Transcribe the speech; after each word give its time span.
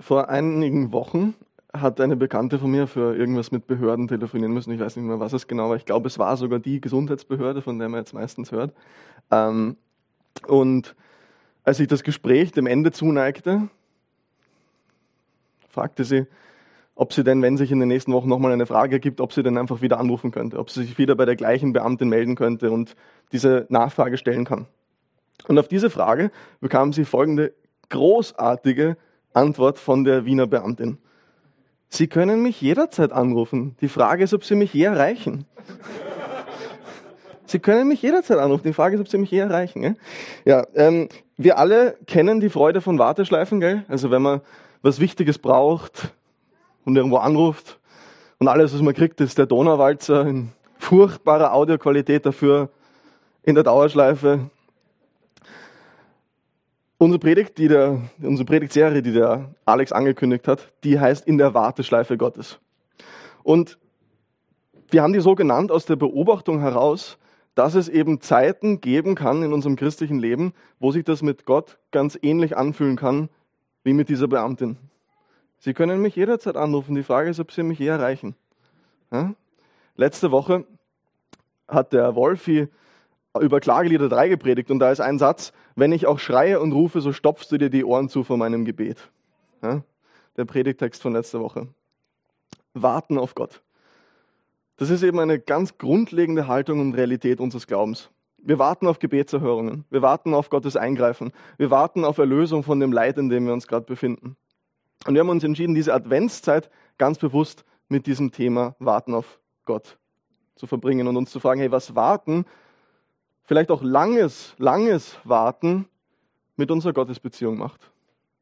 Vor 0.00 0.30
einigen 0.30 0.92
Wochen 0.92 1.34
hat 1.74 2.00
eine 2.00 2.16
Bekannte 2.16 2.58
von 2.58 2.70
mir 2.70 2.86
für 2.86 3.14
irgendwas 3.14 3.52
mit 3.52 3.66
Behörden 3.66 4.08
telefonieren 4.08 4.52
müssen. 4.52 4.72
Ich 4.72 4.80
weiß 4.80 4.96
nicht 4.96 5.04
mehr, 5.04 5.20
was 5.20 5.34
es 5.34 5.46
genau 5.46 5.68
war. 5.68 5.76
Ich 5.76 5.84
glaube, 5.84 6.08
es 6.08 6.18
war 6.18 6.36
sogar 6.36 6.58
die 6.58 6.80
Gesundheitsbehörde, 6.80 7.62
von 7.62 7.78
der 7.78 7.88
man 7.88 8.00
jetzt 8.00 8.14
meistens 8.14 8.50
hört. 8.50 8.72
Ähm, 9.30 9.76
und 10.46 10.96
als 11.62 11.76
sich 11.76 11.86
das 11.86 12.02
Gespräch 12.02 12.52
dem 12.52 12.66
Ende 12.66 12.92
zuneigte, 12.92 13.68
fragte 15.68 16.04
sie, 16.04 16.26
ob 16.94 17.12
sie 17.12 17.22
denn, 17.22 17.42
wenn 17.42 17.56
sich 17.56 17.70
in 17.70 17.78
den 17.78 17.88
nächsten 17.88 18.12
Wochen 18.12 18.28
nochmal 18.28 18.52
eine 18.52 18.66
Frage 18.66 18.96
ergibt, 18.96 19.20
ob 19.20 19.32
sie 19.32 19.42
denn 19.42 19.58
einfach 19.58 19.80
wieder 19.82 20.00
anrufen 20.00 20.30
könnte, 20.30 20.58
ob 20.58 20.70
sie 20.70 20.82
sich 20.82 20.98
wieder 20.98 21.14
bei 21.14 21.26
der 21.26 21.36
gleichen 21.36 21.72
Beamtin 21.72 22.08
melden 22.08 22.36
könnte 22.36 22.70
und 22.70 22.96
diese 23.32 23.66
Nachfrage 23.68 24.16
stellen 24.16 24.44
kann. 24.44 24.66
Und 25.46 25.58
auf 25.58 25.68
diese 25.68 25.90
Frage 25.90 26.30
bekam 26.60 26.92
sie 26.92 27.04
folgende 27.04 27.54
großartige 27.90 28.96
Antwort 29.32 29.78
von 29.78 30.04
der 30.04 30.24
Wiener 30.24 30.46
Beamtin. 30.46 30.98
Sie 31.88 32.06
können 32.06 32.42
mich 32.42 32.60
jederzeit 32.60 33.12
anrufen. 33.12 33.76
Die 33.80 33.88
Frage 33.88 34.24
ist, 34.24 34.34
ob 34.34 34.44
Sie 34.44 34.54
mich 34.54 34.72
je 34.72 34.84
erreichen. 34.84 35.44
Sie 37.46 37.58
können 37.58 37.88
mich 37.88 38.00
jederzeit 38.00 38.38
anrufen. 38.38 38.62
Die 38.64 38.72
Frage 38.72 38.94
ist, 38.94 39.00
ob 39.00 39.08
Sie 39.08 39.18
mich 39.18 39.30
je 39.30 39.40
erreichen. 39.40 39.96
Ja, 40.44 40.66
ähm, 40.74 41.08
wir 41.36 41.58
alle 41.58 41.96
kennen 42.06 42.40
die 42.40 42.48
Freude 42.48 42.80
von 42.80 42.98
Warteschleifen, 42.98 43.58
gell? 43.58 43.84
Also 43.88 44.10
wenn 44.10 44.22
man 44.22 44.40
was 44.82 45.00
Wichtiges 45.00 45.38
braucht 45.38 46.12
und 46.84 46.96
irgendwo 46.96 47.16
anruft 47.16 47.80
und 48.38 48.46
alles, 48.46 48.72
was 48.72 48.82
man 48.82 48.94
kriegt, 48.94 49.20
ist 49.20 49.36
der 49.36 49.46
Donauwalzer 49.46 50.26
in 50.26 50.52
furchtbarer 50.78 51.52
Audioqualität 51.52 52.24
dafür 52.24 52.70
in 53.42 53.54
der 53.54 53.64
Dauerschleife 53.64 54.50
Unsere 57.02 57.18
Predigt, 57.18 57.56
die 57.56 57.68
der, 57.68 58.02
unsere 58.20 58.44
Predigtserie, 58.44 59.00
die 59.00 59.14
der 59.14 59.54
Alex 59.64 59.90
angekündigt 59.90 60.46
hat, 60.46 60.70
die 60.84 61.00
heißt 61.00 61.26
In 61.26 61.38
der 61.38 61.54
Warteschleife 61.54 62.18
Gottes. 62.18 62.60
Und 63.42 63.78
wir 64.90 65.02
haben 65.02 65.14
die 65.14 65.20
so 65.20 65.34
genannt 65.34 65.72
aus 65.72 65.86
der 65.86 65.96
Beobachtung 65.96 66.60
heraus, 66.60 67.16
dass 67.54 67.74
es 67.74 67.88
eben 67.88 68.20
Zeiten 68.20 68.82
geben 68.82 69.14
kann 69.14 69.42
in 69.42 69.54
unserem 69.54 69.76
christlichen 69.76 70.18
Leben, 70.18 70.52
wo 70.78 70.92
sich 70.92 71.02
das 71.02 71.22
mit 71.22 71.46
Gott 71.46 71.78
ganz 71.90 72.18
ähnlich 72.20 72.58
anfühlen 72.58 72.96
kann 72.96 73.30
wie 73.82 73.94
mit 73.94 74.10
dieser 74.10 74.28
Beamtin. 74.28 74.76
Sie 75.58 75.72
können 75.72 76.02
mich 76.02 76.16
jederzeit 76.16 76.58
anrufen. 76.58 76.94
Die 76.96 77.02
Frage 77.02 77.30
ist, 77.30 77.40
ob 77.40 77.50
Sie 77.50 77.62
mich 77.62 77.78
je 77.78 77.86
erreichen. 77.86 78.34
Ja? 79.10 79.32
Letzte 79.96 80.32
Woche 80.32 80.66
hat 81.66 81.94
der 81.94 82.14
Wolfi 82.14 82.68
über 83.38 83.60
Klagelieder 83.60 84.08
3 84.08 84.28
gepredigt 84.28 84.70
und 84.70 84.80
da 84.80 84.90
ist 84.90 85.00
ein 85.00 85.18
Satz, 85.18 85.52
wenn 85.76 85.92
ich 85.92 86.06
auch 86.06 86.18
schreie 86.18 86.60
und 86.60 86.72
rufe, 86.72 87.00
so 87.00 87.12
stopfst 87.12 87.50
du 87.50 87.58
dir 87.58 87.70
die 87.70 87.84
Ohren 87.84 88.08
zu 88.08 88.24
vor 88.24 88.36
meinem 88.36 88.64
Gebet. 88.64 89.10
Ja? 89.62 89.82
Der 90.36 90.44
Predigtext 90.44 91.00
von 91.00 91.12
letzter 91.12 91.40
Woche. 91.40 91.68
Warten 92.74 93.18
auf 93.18 93.34
Gott. 93.34 93.62
Das 94.76 94.90
ist 94.90 95.02
eben 95.02 95.20
eine 95.20 95.38
ganz 95.38 95.78
grundlegende 95.78 96.48
Haltung 96.48 96.80
und 96.80 96.94
Realität 96.94 97.40
unseres 97.40 97.66
Glaubens. 97.66 98.10
Wir 98.38 98.58
warten 98.58 98.86
auf 98.86 98.98
Gebetserhörungen. 98.98 99.84
Wir 99.90 100.00
warten 100.00 100.32
auf 100.32 100.48
Gottes 100.48 100.76
Eingreifen. 100.76 101.32
Wir 101.58 101.70
warten 101.70 102.04
auf 102.04 102.18
Erlösung 102.18 102.62
von 102.62 102.80
dem 102.80 102.90
Leid, 102.90 103.18
in 103.18 103.28
dem 103.28 103.44
wir 103.46 103.52
uns 103.52 103.66
gerade 103.66 103.84
befinden. 103.84 104.36
Und 105.06 105.14
wir 105.14 105.20
haben 105.20 105.28
uns 105.28 105.44
entschieden, 105.44 105.74
diese 105.74 105.92
Adventszeit 105.92 106.70
ganz 106.96 107.18
bewusst 107.18 107.64
mit 107.88 108.06
diesem 108.06 108.32
Thema 108.32 108.74
Warten 108.78 109.14
auf 109.14 109.38
Gott 109.66 109.98
zu 110.56 110.66
verbringen 110.66 111.06
und 111.06 111.16
uns 111.16 111.30
zu 111.30 111.40
fragen, 111.40 111.60
hey, 111.60 111.70
was 111.70 111.94
warten 111.94 112.46
vielleicht 113.50 113.72
auch 113.72 113.82
langes, 113.82 114.54
langes 114.58 115.18
Warten 115.24 115.88
mit 116.54 116.70
unserer 116.70 116.92
Gottesbeziehung 116.92 117.58
macht, 117.58 117.90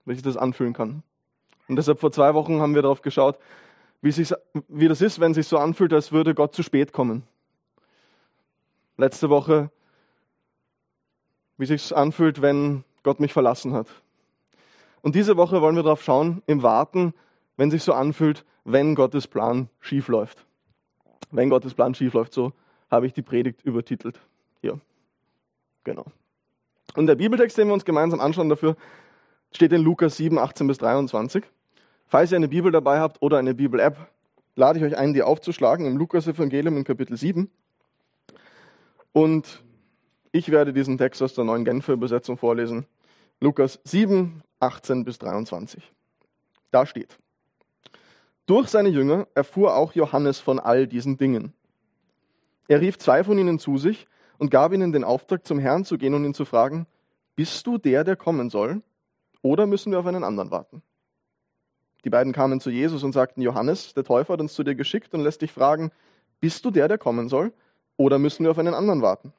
wie 0.05 0.13
sich 0.13 0.23
das 0.23 0.37
anfühlen 0.37 0.75
kann. 0.75 1.03
Und 1.67 1.77
deshalb 1.77 1.99
vor 1.99 2.13
zwei 2.13 2.35
Wochen 2.35 2.61
haben 2.61 2.75
wir 2.75 2.83
darauf 2.83 3.01
geschaut, 3.01 3.39
wie, 4.03 4.13
sich, 4.13 4.35
wie 4.69 4.87
das 4.87 5.01
ist, 5.01 5.19
wenn 5.19 5.31
es 5.31 5.37
sich 5.37 5.47
so 5.47 5.57
anfühlt, 5.57 5.95
als 5.95 6.13
würde 6.13 6.35
Gott 6.35 6.55
zu 6.55 6.63
spät 6.63 6.93
kommen. 6.93 7.23
Letzte 8.99 9.31
Woche, 9.31 9.71
wie 11.57 11.65
sich 11.65 11.97
anfühlt, 11.97 12.43
wenn 12.43 12.85
Gott 13.03 13.19
mich 13.19 13.33
verlassen 13.33 13.73
hat. 13.73 13.87
Und 15.01 15.15
diese 15.15 15.39
Woche 15.39 15.63
wollen 15.63 15.77
wir 15.77 15.85
darauf 15.85 16.03
schauen, 16.03 16.43
im 16.45 16.63
Warten, 16.63 17.15
wenn 17.57 17.71
sich 17.71 17.83
so 17.83 17.95
anfühlt, 17.95 18.45
wenn 18.65 18.95
Gottes 18.95 19.27
Plan 19.27 19.71
schief 19.81 20.09
läuft. 20.09 20.45
Wenn 21.31 21.49
Gottes 21.49 21.73
Plan 21.73 21.95
schief 21.95 22.13
läuft, 22.13 22.35
so 22.35 22.53
habe 22.91 23.07
ich 23.07 23.15
die 23.15 23.23
Predigt 23.23 23.63
übertitelt. 23.63 24.21
Hier. 24.61 24.79
Genau. 25.85 26.07
Und 26.95 27.07
der 27.07 27.15
Bibeltext, 27.15 27.57
den 27.57 27.69
wir 27.69 27.75
uns 27.75 27.85
gemeinsam 27.85 28.21
anschauen 28.21 28.49
dafür, 28.49 28.77
steht 29.53 29.73
in 29.73 29.83
Lukas 29.83 30.17
7, 30.17 30.39
18 30.39 30.67
bis 30.67 30.79
23. 30.79 31.45
Falls 32.07 32.33
ihr 32.33 32.37
eine 32.37 32.49
Bibel 32.49 32.73
dabei 32.73 33.01
habt 33.01 33.21
oder 33.23 33.39
eine 33.39 33.55
Bibel-App, 33.55 33.97
lade 34.57 34.79
ich 34.79 34.85
euch 34.85 34.97
ein, 34.97 35.13
die 35.13 35.23
aufzuschlagen 35.23 35.87
im 35.87 35.97
Lukas-Evangelium 35.97 36.77
in 36.77 36.85
Kapitel 36.85 37.17
7. 37.17 37.51
Und 39.13 39.63
ich 40.33 40.51
werde 40.51 40.73
diesen 40.73 40.99
Text 40.99 41.23
aus 41.23 41.35
der 41.35 41.45
neuen 41.45 41.65
Genfer 41.65 41.93
Übersetzung 41.93 42.37
vorlesen. 42.37 42.87
Lukas 43.41 43.81
7, 43.85 44.43
18 44.61 45.05
bis 45.05 45.19
23. 45.19 45.93
Da 46.71 46.85
steht, 46.87 47.19
durch 48.47 48.69
seine 48.69 48.89
Jünger 48.89 49.29
erfuhr 49.35 49.77
auch 49.77 49.93
Johannes 49.93 50.41
von 50.41 50.59
all 50.59 50.87
diesen 50.87 51.19
Dingen. 51.19 51.53
Er 52.67 52.81
rief 52.81 52.99
zwei 52.99 53.23
von 53.23 53.39
ihnen 53.39 53.59
zu 53.59 53.79
sich 53.79 54.07
und 54.39 54.51
gab 54.51 54.73
ihnen 54.73 54.93
den 54.93 55.05
Auftrag, 55.05 55.47
zum 55.47 55.59
Herrn 55.59 55.85
zu 55.85 55.99
gehen 55.99 56.15
und 56.15 56.25
ihn 56.25 56.35
zu 56.35 56.45
fragen, 56.45 56.87
bist 57.37 57.67
du 57.67 57.79
der, 57.79 58.05
der 58.05 58.17
kommen 58.17 58.51
soll, 58.51 58.83
oder 59.43 59.67
müssen 59.67 59.93
wir 59.93 60.01
auf 60.01 60.07
einen 60.07 60.25
anderen 60.25 60.51
warten? 60.51 60.83
Die 62.05 62.11
beiden 62.11 62.33
kamen 62.33 62.61
zu 62.61 62.71
Jesus 62.71 63.03
und 63.03 63.13
sagten, 63.13 63.43
Johannes, 63.43 63.95
der 63.95 64.05
Täufer 64.05 64.35
hat 64.35 64.41
uns 64.41 64.55
zu 64.55 64.65
dir 64.65 64.75
geschickt 64.75 65.15
und 65.15 65.21
lässt 65.21 65.43
dich 65.43 65.53
fragen, 65.53 65.91
bist 66.41 66.65
du 66.65 66.71
der, 66.71 66.89
der 66.89 66.99
kommen 66.99 67.29
soll, 67.29 67.53
oder 67.97 68.19
müssen 68.19 68.45
wir 68.45 68.51
auf 68.51 68.59
einen 68.59 68.75
anderen 68.75 69.03
warten? 69.03 69.33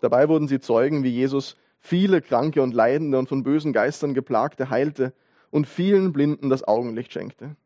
Dabei 0.00 0.28
wurden 0.28 0.48
sie 0.48 0.60
Zeugen, 0.60 1.04
wie 1.04 1.10
Jesus 1.10 1.56
viele 1.78 2.22
Kranke 2.22 2.62
und 2.62 2.74
Leidende 2.74 3.18
und 3.18 3.28
von 3.28 3.42
bösen 3.42 3.72
Geistern 3.72 4.14
geplagte 4.14 4.70
heilte 4.70 5.12
und 5.50 5.66
vielen 5.66 6.12
Blinden 6.12 6.48
das 6.48 6.64
Augenlicht 6.66 7.12
schenkte. 7.12 7.56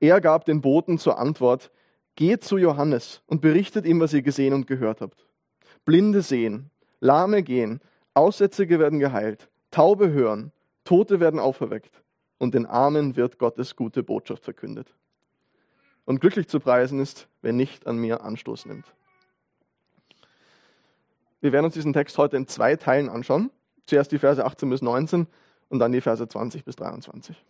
Er 0.00 0.20
gab 0.20 0.44
den 0.44 0.60
Boten 0.60 0.98
zur 0.98 1.18
Antwort, 1.18 1.70
geht 2.16 2.42
zu 2.42 2.58
Johannes 2.58 3.22
und 3.26 3.40
berichtet 3.40 3.86
ihm, 3.86 4.00
was 4.00 4.12
ihr 4.12 4.22
gesehen 4.22 4.52
und 4.52 4.66
gehört 4.66 5.00
habt. 5.00 5.27
Blinde 5.88 6.20
sehen, 6.20 6.70
Lahme 7.00 7.42
gehen, 7.42 7.80
Aussätzige 8.12 8.78
werden 8.78 8.98
geheilt, 8.98 9.48
Taube 9.70 10.10
hören, 10.10 10.52
Tote 10.84 11.18
werden 11.18 11.40
auferweckt 11.40 12.02
und 12.36 12.52
den 12.52 12.66
Armen 12.66 13.16
wird 13.16 13.38
Gottes 13.38 13.74
gute 13.74 14.02
Botschaft 14.02 14.44
verkündet. 14.44 14.94
Und 16.04 16.20
glücklich 16.20 16.46
zu 16.46 16.60
preisen 16.60 17.00
ist, 17.00 17.26
wer 17.40 17.54
nicht 17.54 17.86
an 17.86 17.96
mir 17.96 18.22
Anstoß 18.22 18.66
nimmt. 18.66 18.84
Wir 21.40 21.52
werden 21.52 21.64
uns 21.64 21.72
diesen 21.72 21.94
Text 21.94 22.18
heute 22.18 22.36
in 22.36 22.46
zwei 22.46 22.76
Teilen 22.76 23.08
anschauen. 23.08 23.50
Zuerst 23.86 24.12
die 24.12 24.18
Verse 24.18 24.44
18 24.44 24.68
bis 24.68 24.82
19 24.82 25.26
und 25.70 25.78
dann 25.78 25.92
die 25.92 26.02
Verse 26.02 26.28
20 26.28 26.66
bis 26.66 26.76
23. 26.76 27.42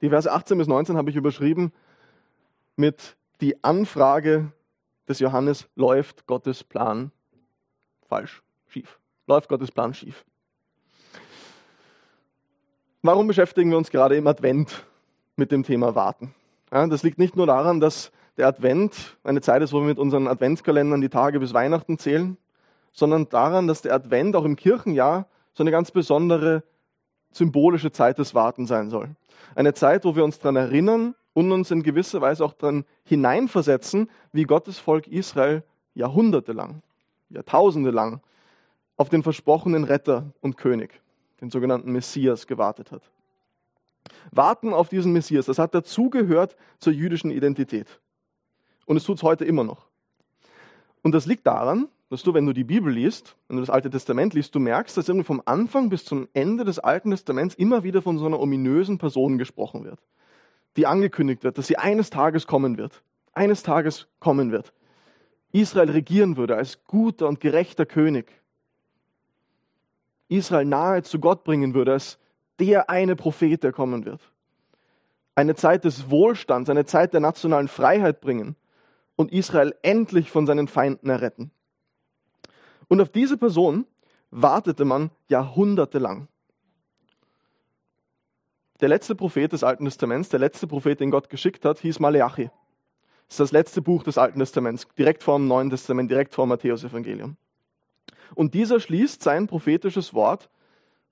Die 0.00 0.10
Verse 0.10 0.30
18 0.30 0.58
bis 0.58 0.68
19 0.68 0.96
habe 0.96 1.10
ich 1.10 1.16
überschrieben 1.16 1.72
mit 2.76 3.16
die 3.40 3.64
Anfrage 3.64 4.52
des 5.08 5.18
Johannes 5.18 5.66
läuft 5.74 6.28
Gottes 6.28 6.62
Plan 6.62 7.10
falsch, 8.12 8.42
schief. 8.68 8.98
Läuft 9.26 9.48
Gottes 9.48 9.72
Plan 9.72 9.94
schief. 9.94 10.26
Warum 13.00 13.26
beschäftigen 13.26 13.70
wir 13.70 13.78
uns 13.78 13.90
gerade 13.90 14.16
im 14.16 14.26
Advent 14.26 14.84
mit 15.36 15.50
dem 15.50 15.62
Thema 15.62 15.94
Warten? 15.94 16.34
Ja, 16.70 16.86
das 16.88 17.02
liegt 17.02 17.16
nicht 17.16 17.36
nur 17.36 17.46
daran, 17.46 17.80
dass 17.80 18.12
der 18.36 18.48
Advent 18.48 19.16
eine 19.24 19.40
Zeit 19.40 19.62
ist, 19.62 19.72
wo 19.72 19.80
wir 19.80 19.86
mit 19.86 19.98
unseren 19.98 20.28
Adventskalendern 20.28 21.00
die 21.00 21.08
Tage 21.08 21.40
bis 21.40 21.54
Weihnachten 21.54 21.96
zählen, 21.96 22.36
sondern 22.92 23.30
daran, 23.30 23.66
dass 23.66 23.80
der 23.80 23.94
Advent 23.94 24.36
auch 24.36 24.44
im 24.44 24.56
Kirchenjahr 24.56 25.26
so 25.54 25.62
eine 25.62 25.70
ganz 25.70 25.90
besondere 25.90 26.64
symbolische 27.30 27.92
Zeit 27.92 28.18
des 28.18 28.34
Warten 28.34 28.66
sein 28.66 28.90
soll. 28.90 29.16
Eine 29.54 29.72
Zeit, 29.72 30.04
wo 30.04 30.16
wir 30.16 30.24
uns 30.24 30.38
daran 30.38 30.56
erinnern 30.56 31.14
und 31.32 31.50
uns 31.50 31.70
in 31.70 31.82
gewisser 31.82 32.20
Weise 32.20 32.44
auch 32.44 32.52
daran 32.52 32.84
hineinversetzen, 33.04 34.10
wie 34.32 34.44
Gottes 34.44 34.78
Volk 34.78 35.08
Israel 35.08 35.64
jahrhundertelang 35.94 36.82
Jahrtausende 37.32 37.90
lang 37.90 38.20
auf 38.96 39.08
den 39.08 39.22
versprochenen 39.22 39.84
Retter 39.84 40.32
und 40.40 40.56
König, 40.56 41.00
den 41.40 41.50
sogenannten 41.50 41.92
Messias, 41.92 42.46
gewartet 42.46 42.92
hat. 42.92 43.10
Warten 44.30 44.72
auf 44.72 44.88
diesen 44.88 45.12
Messias, 45.12 45.46
das 45.46 45.58
hat 45.58 45.74
dazugehört 45.74 46.56
zur 46.78 46.92
jüdischen 46.92 47.30
Identität. 47.30 48.00
Und 48.86 48.96
es 48.96 49.04
tut 49.04 49.18
es 49.18 49.22
heute 49.22 49.44
immer 49.44 49.64
noch. 49.64 49.86
Und 51.02 51.12
das 51.12 51.26
liegt 51.26 51.46
daran, 51.46 51.88
dass 52.10 52.22
du, 52.22 52.34
wenn 52.34 52.46
du 52.46 52.52
die 52.52 52.64
Bibel 52.64 52.92
liest, 52.92 53.36
wenn 53.48 53.56
du 53.56 53.62
das 53.62 53.70
Alte 53.70 53.90
Testament 53.90 54.34
liest, 54.34 54.54
du 54.54 54.60
merkst, 54.60 54.96
dass 54.96 55.08
irgendwie 55.08 55.26
vom 55.26 55.42
Anfang 55.46 55.88
bis 55.88 56.04
zum 56.04 56.28
Ende 56.34 56.64
des 56.64 56.78
Alten 56.78 57.10
Testaments 57.10 57.54
immer 57.54 57.84
wieder 57.84 58.02
von 58.02 58.18
so 58.18 58.26
einer 58.26 58.38
ominösen 58.38 58.98
Person 58.98 59.38
gesprochen 59.38 59.84
wird, 59.84 59.98
die 60.76 60.86
angekündigt 60.86 61.42
wird, 61.42 61.58
dass 61.58 61.66
sie 61.66 61.78
eines 61.78 62.10
Tages 62.10 62.46
kommen 62.46 62.76
wird. 62.76 63.02
Eines 63.32 63.62
Tages 63.62 64.08
kommen 64.20 64.52
wird. 64.52 64.74
Israel 65.52 65.90
regieren 65.90 66.36
würde 66.36 66.56
als 66.56 66.84
guter 66.84 67.28
und 67.28 67.40
gerechter 67.40 67.86
König. 67.86 68.32
Israel 70.28 70.64
nahe 70.64 71.02
zu 71.02 71.20
Gott 71.20 71.44
bringen 71.44 71.74
würde 71.74 71.92
als 71.92 72.18
der 72.58 72.88
eine 72.88 73.16
Prophet, 73.16 73.62
der 73.62 73.72
kommen 73.72 74.04
wird. 74.04 74.20
Eine 75.34 75.54
Zeit 75.54 75.84
des 75.84 76.10
Wohlstands, 76.10 76.70
eine 76.70 76.84
Zeit 76.84 77.12
der 77.12 77.20
nationalen 77.20 77.68
Freiheit 77.68 78.20
bringen 78.20 78.56
und 79.16 79.32
Israel 79.32 79.74
endlich 79.82 80.30
von 80.30 80.46
seinen 80.46 80.68
Feinden 80.68 81.10
erretten. 81.10 81.50
Und 82.88 83.00
auf 83.00 83.08
diese 83.08 83.36
Person 83.36 83.86
wartete 84.30 84.84
man 84.84 85.10
jahrhundertelang. 85.28 86.28
Der 88.80 88.88
letzte 88.88 89.14
Prophet 89.14 89.52
des 89.52 89.62
Alten 89.62 89.84
Testaments, 89.84 90.28
der 90.28 90.40
letzte 90.40 90.66
Prophet, 90.66 90.98
den 90.98 91.10
Gott 91.10 91.30
geschickt 91.30 91.64
hat, 91.64 91.78
hieß 91.78 92.00
Maleachi. 92.00 92.50
Das 93.32 93.36
ist 93.36 93.40
das 93.40 93.52
letzte 93.52 93.80
Buch 93.80 94.02
des 94.02 94.18
Alten 94.18 94.40
Testaments, 94.40 94.86
direkt 94.98 95.22
vor 95.22 95.38
dem 95.38 95.48
Neuen 95.48 95.70
Testament, 95.70 96.10
direkt 96.10 96.34
vor 96.34 96.44
dem 96.44 96.50
Matthäus-Evangelium. 96.50 97.38
Und 98.34 98.52
dieser 98.52 98.78
schließt 98.78 99.22
sein 99.22 99.46
prophetisches 99.46 100.12
Wort, 100.12 100.50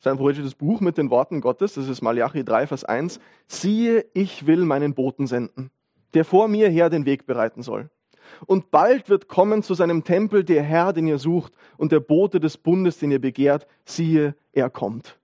sein 0.00 0.18
prophetisches 0.18 0.54
Buch 0.54 0.82
mit 0.82 0.98
den 0.98 1.08
Worten 1.08 1.40
Gottes, 1.40 1.72
das 1.72 1.88
ist 1.88 2.02
Malachi 2.02 2.44
3, 2.44 2.66
Vers 2.66 2.84
1, 2.84 3.20
siehe, 3.46 4.04
ich 4.12 4.46
will 4.46 4.66
meinen 4.66 4.92
Boten 4.92 5.26
senden, 5.26 5.70
der 6.12 6.26
vor 6.26 6.48
mir 6.48 6.68
her 6.68 6.90
den 6.90 7.06
Weg 7.06 7.24
bereiten 7.24 7.62
soll. 7.62 7.88
Und 8.44 8.70
bald 8.70 9.08
wird 9.08 9.26
kommen 9.26 9.62
zu 9.62 9.72
seinem 9.72 10.04
Tempel 10.04 10.44
der 10.44 10.62
Herr, 10.62 10.92
den 10.92 11.06
ihr 11.06 11.18
sucht, 11.18 11.54
und 11.78 11.90
der 11.90 12.00
Bote 12.00 12.38
des 12.38 12.58
Bundes, 12.58 12.98
den 12.98 13.12
ihr 13.12 13.18
begehrt, 13.18 13.66
siehe, 13.86 14.34
er 14.52 14.68
kommt. 14.68 15.18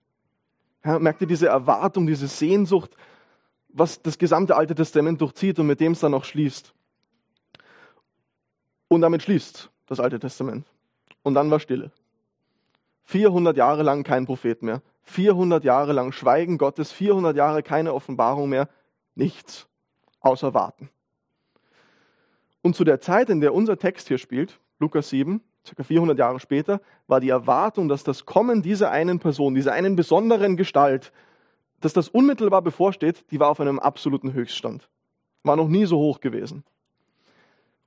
Ja, 0.83 0.97
merkt 0.97 1.21
ihr 1.21 1.27
diese 1.27 1.45
Erwartung, 1.47 2.07
diese 2.07 2.27
Sehnsucht, 2.27 2.97
was 3.67 4.01
das 4.01 4.17
gesamte 4.17 4.55
Alte 4.55 4.73
Testament 4.73 5.21
durchzieht 5.21 5.59
und 5.59 5.67
mit 5.67 5.79
dem 5.79 5.91
es 5.91 5.99
dann 5.99 6.15
auch 6.15 6.23
schließt. 6.23 6.73
Und 8.87 9.01
damit 9.01 9.23
schließt 9.23 9.69
das 9.87 9.99
Alte 9.99 10.19
Testament. 10.19 10.65
Und 11.23 11.33
dann 11.33 11.51
war 11.51 11.59
Stille. 11.59 11.91
400 13.05 13.55
Jahre 13.57 13.83
lang 13.83 14.03
kein 14.03 14.25
Prophet 14.25 14.61
mehr. 14.61 14.81
400 15.03 15.63
Jahre 15.63 15.93
lang 15.93 16.11
Schweigen 16.11 16.57
Gottes. 16.57 16.91
400 16.91 17.35
Jahre 17.35 17.63
keine 17.63 17.93
Offenbarung 17.93 18.49
mehr. 18.49 18.69
Nichts. 19.15 19.67
Außer 20.19 20.53
warten. 20.53 20.89
Und 22.61 22.75
zu 22.75 22.83
der 22.83 22.99
Zeit, 22.99 23.29
in 23.29 23.39
der 23.39 23.53
unser 23.53 23.77
Text 23.77 24.09
hier 24.09 24.17
spielt, 24.17 24.59
Lukas 24.79 25.09
7, 25.09 25.41
circa 25.65 25.83
400 25.83 26.17
Jahre 26.17 26.39
später, 26.39 26.81
war 27.07 27.19
die 27.19 27.29
Erwartung, 27.29 27.87
dass 27.87 28.03
das 28.03 28.25
Kommen 28.25 28.61
dieser 28.61 28.91
einen 28.91 29.19
Person, 29.19 29.55
dieser 29.55 29.73
einen 29.73 29.95
besonderen 29.95 30.57
Gestalt, 30.57 31.13
dass 31.79 31.93
das 31.93 32.09
unmittelbar 32.09 32.61
bevorsteht, 32.61 33.25
die 33.31 33.39
war 33.39 33.49
auf 33.49 33.59
einem 33.59 33.79
absoluten 33.79 34.33
Höchststand. 34.33 34.89
War 35.43 35.55
noch 35.55 35.67
nie 35.67 35.85
so 35.85 35.97
hoch 35.97 36.19
gewesen. 36.19 36.63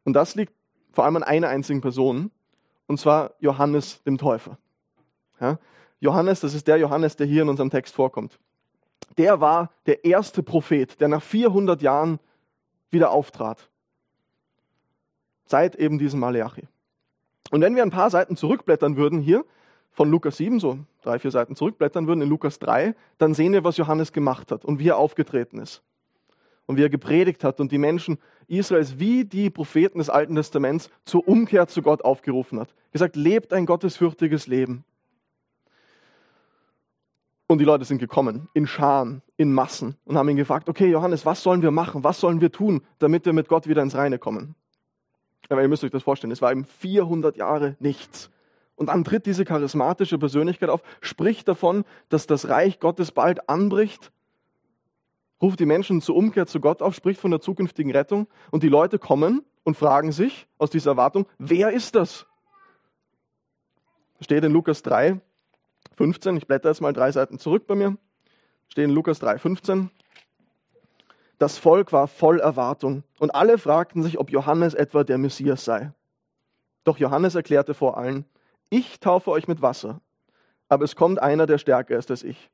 Und 0.04 0.14
das 0.14 0.34
liegt 0.34 0.54
vor 0.92 1.04
allem 1.04 1.16
an 1.16 1.22
einer 1.22 1.48
einzigen 1.48 1.80
Person, 1.80 2.30
und 2.86 2.98
zwar 2.98 3.34
Johannes 3.40 4.02
dem 4.02 4.18
Täufer. 4.18 4.58
Ja? 5.40 5.58
Johannes, 6.00 6.40
das 6.40 6.54
ist 6.54 6.66
der 6.66 6.78
Johannes, 6.78 7.16
der 7.16 7.26
hier 7.26 7.42
in 7.42 7.48
unserem 7.48 7.70
Text 7.70 7.94
vorkommt. 7.94 8.38
Der 9.18 9.40
war 9.40 9.70
der 9.86 10.04
erste 10.04 10.42
Prophet, 10.42 11.00
der 11.00 11.08
nach 11.08 11.22
400 11.22 11.82
Jahren 11.82 12.18
wieder 12.90 13.10
auftrat. 13.10 13.68
Seit 15.46 15.76
eben 15.76 15.98
diesem 15.98 16.20
Maleachi. 16.20 16.68
Und 17.50 17.60
wenn 17.60 17.74
wir 17.74 17.82
ein 17.82 17.90
paar 17.90 18.10
Seiten 18.10 18.36
zurückblättern 18.36 18.96
würden 18.96 19.20
hier, 19.20 19.44
von 19.92 20.10
Lukas 20.10 20.36
7, 20.36 20.60
so 20.60 20.78
drei, 21.02 21.18
vier 21.18 21.30
Seiten 21.30 21.56
zurückblättern 21.56 22.06
würden 22.06 22.22
in 22.22 22.28
Lukas 22.28 22.58
3, 22.60 22.94
dann 23.18 23.34
sehen 23.34 23.52
wir, 23.52 23.64
was 23.64 23.76
Johannes 23.76 24.12
gemacht 24.12 24.52
hat 24.52 24.64
und 24.64 24.78
wie 24.78 24.88
er 24.88 24.96
aufgetreten 24.96 25.58
ist. 25.58 25.82
Und 26.70 26.76
wie 26.76 26.84
er 26.84 26.88
gepredigt 26.88 27.42
hat 27.42 27.58
und 27.58 27.72
die 27.72 27.78
Menschen 27.78 28.16
Israels 28.46 29.00
wie 29.00 29.24
die 29.24 29.50
Propheten 29.50 29.98
des 29.98 30.08
Alten 30.08 30.36
Testaments 30.36 30.88
zur 31.04 31.26
Umkehr 31.26 31.66
zu 31.66 31.82
Gott 31.82 32.02
aufgerufen 32.02 32.60
hat. 32.60 32.72
Gesagt, 32.92 33.16
lebt 33.16 33.52
ein 33.52 33.66
gottesfürchtiges 33.66 34.46
Leben. 34.46 34.84
Und 37.48 37.58
die 37.58 37.64
Leute 37.64 37.84
sind 37.84 37.98
gekommen, 37.98 38.48
in 38.54 38.68
Scharen, 38.68 39.20
in 39.36 39.52
Massen, 39.52 39.96
und 40.04 40.16
haben 40.16 40.28
ihn 40.28 40.36
gefragt, 40.36 40.68
okay, 40.68 40.88
Johannes, 40.88 41.26
was 41.26 41.42
sollen 41.42 41.62
wir 41.62 41.72
machen? 41.72 42.04
Was 42.04 42.20
sollen 42.20 42.40
wir 42.40 42.52
tun, 42.52 42.82
damit 43.00 43.26
wir 43.26 43.32
mit 43.32 43.48
Gott 43.48 43.66
wieder 43.66 43.82
ins 43.82 43.96
Reine 43.96 44.20
kommen? 44.20 44.54
Aber 45.48 45.62
ihr 45.62 45.68
müsst 45.68 45.82
euch 45.82 45.90
das 45.90 46.04
vorstellen, 46.04 46.30
es 46.30 46.40
war 46.40 46.52
eben 46.52 46.64
400 46.64 47.36
Jahre 47.36 47.74
nichts. 47.80 48.30
Und 48.76 48.90
dann 48.90 49.02
tritt 49.02 49.26
diese 49.26 49.44
charismatische 49.44 50.18
Persönlichkeit 50.18 50.68
auf, 50.68 50.82
spricht 51.00 51.48
davon, 51.48 51.84
dass 52.10 52.28
das 52.28 52.48
Reich 52.48 52.78
Gottes 52.78 53.10
bald 53.10 53.48
anbricht 53.48 54.12
ruft 55.40 55.60
die 55.60 55.66
Menschen 55.66 56.00
zur 56.00 56.16
Umkehr 56.16 56.46
zu 56.46 56.60
Gott 56.60 56.82
auf, 56.82 56.94
spricht 56.94 57.20
von 57.20 57.30
der 57.30 57.40
zukünftigen 57.40 57.92
Rettung 57.92 58.26
und 58.50 58.62
die 58.62 58.68
Leute 58.68 58.98
kommen 58.98 59.44
und 59.64 59.76
fragen 59.76 60.12
sich 60.12 60.46
aus 60.58 60.70
dieser 60.70 60.92
Erwartung, 60.92 61.26
wer 61.38 61.70
ist 61.70 61.94
das? 61.94 62.26
Steht 64.20 64.44
in 64.44 64.52
Lukas 64.52 64.82
3, 64.82 65.20
15, 65.96 66.36
ich 66.36 66.46
blätter 66.46 66.68
jetzt 66.68 66.80
mal 66.80 66.92
drei 66.92 67.10
Seiten 67.10 67.38
zurück 67.38 67.66
bei 67.66 67.74
mir, 67.74 67.96
steht 68.68 68.84
in 68.84 68.90
Lukas 68.90 69.18
3, 69.18 69.38
15. 69.38 69.90
Das 71.38 71.56
Volk 71.56 71.92
war 71.92 72.06
voll 72.06 72.38
Erwartung 72.38 73.02
und 73.18 73.34
alle 73.34 73.56
fragten 73.56 74.02
sich, 74.02 74.18
ob 74.18 74.30
Johannes 74.30 74.74
etwa 74.74 75.04
der 75.04 75.16
Messias 75.16 75.64
sei. 75.64 75.92
Doch 76.84 76.98
Johannes 76.98 77.34
erklärte 77.34 77.72
vor 77.72 77.96
allen, 77.96 78.26
ich 78.68 79.00
taufe 79.00 79.30
euch 79.30 79.48
mit 79.48 79.62
Wasser, 79.62 80.00
aber 80.68 80.84
es 80.84 80.96
kommt 80.96 81.18
einer, 81.18 81.46
der 81.46 81.58
stärker 81.58 81.96
ist 81.96 82.10
als 82.10 82.22
ich. 82.22 82.50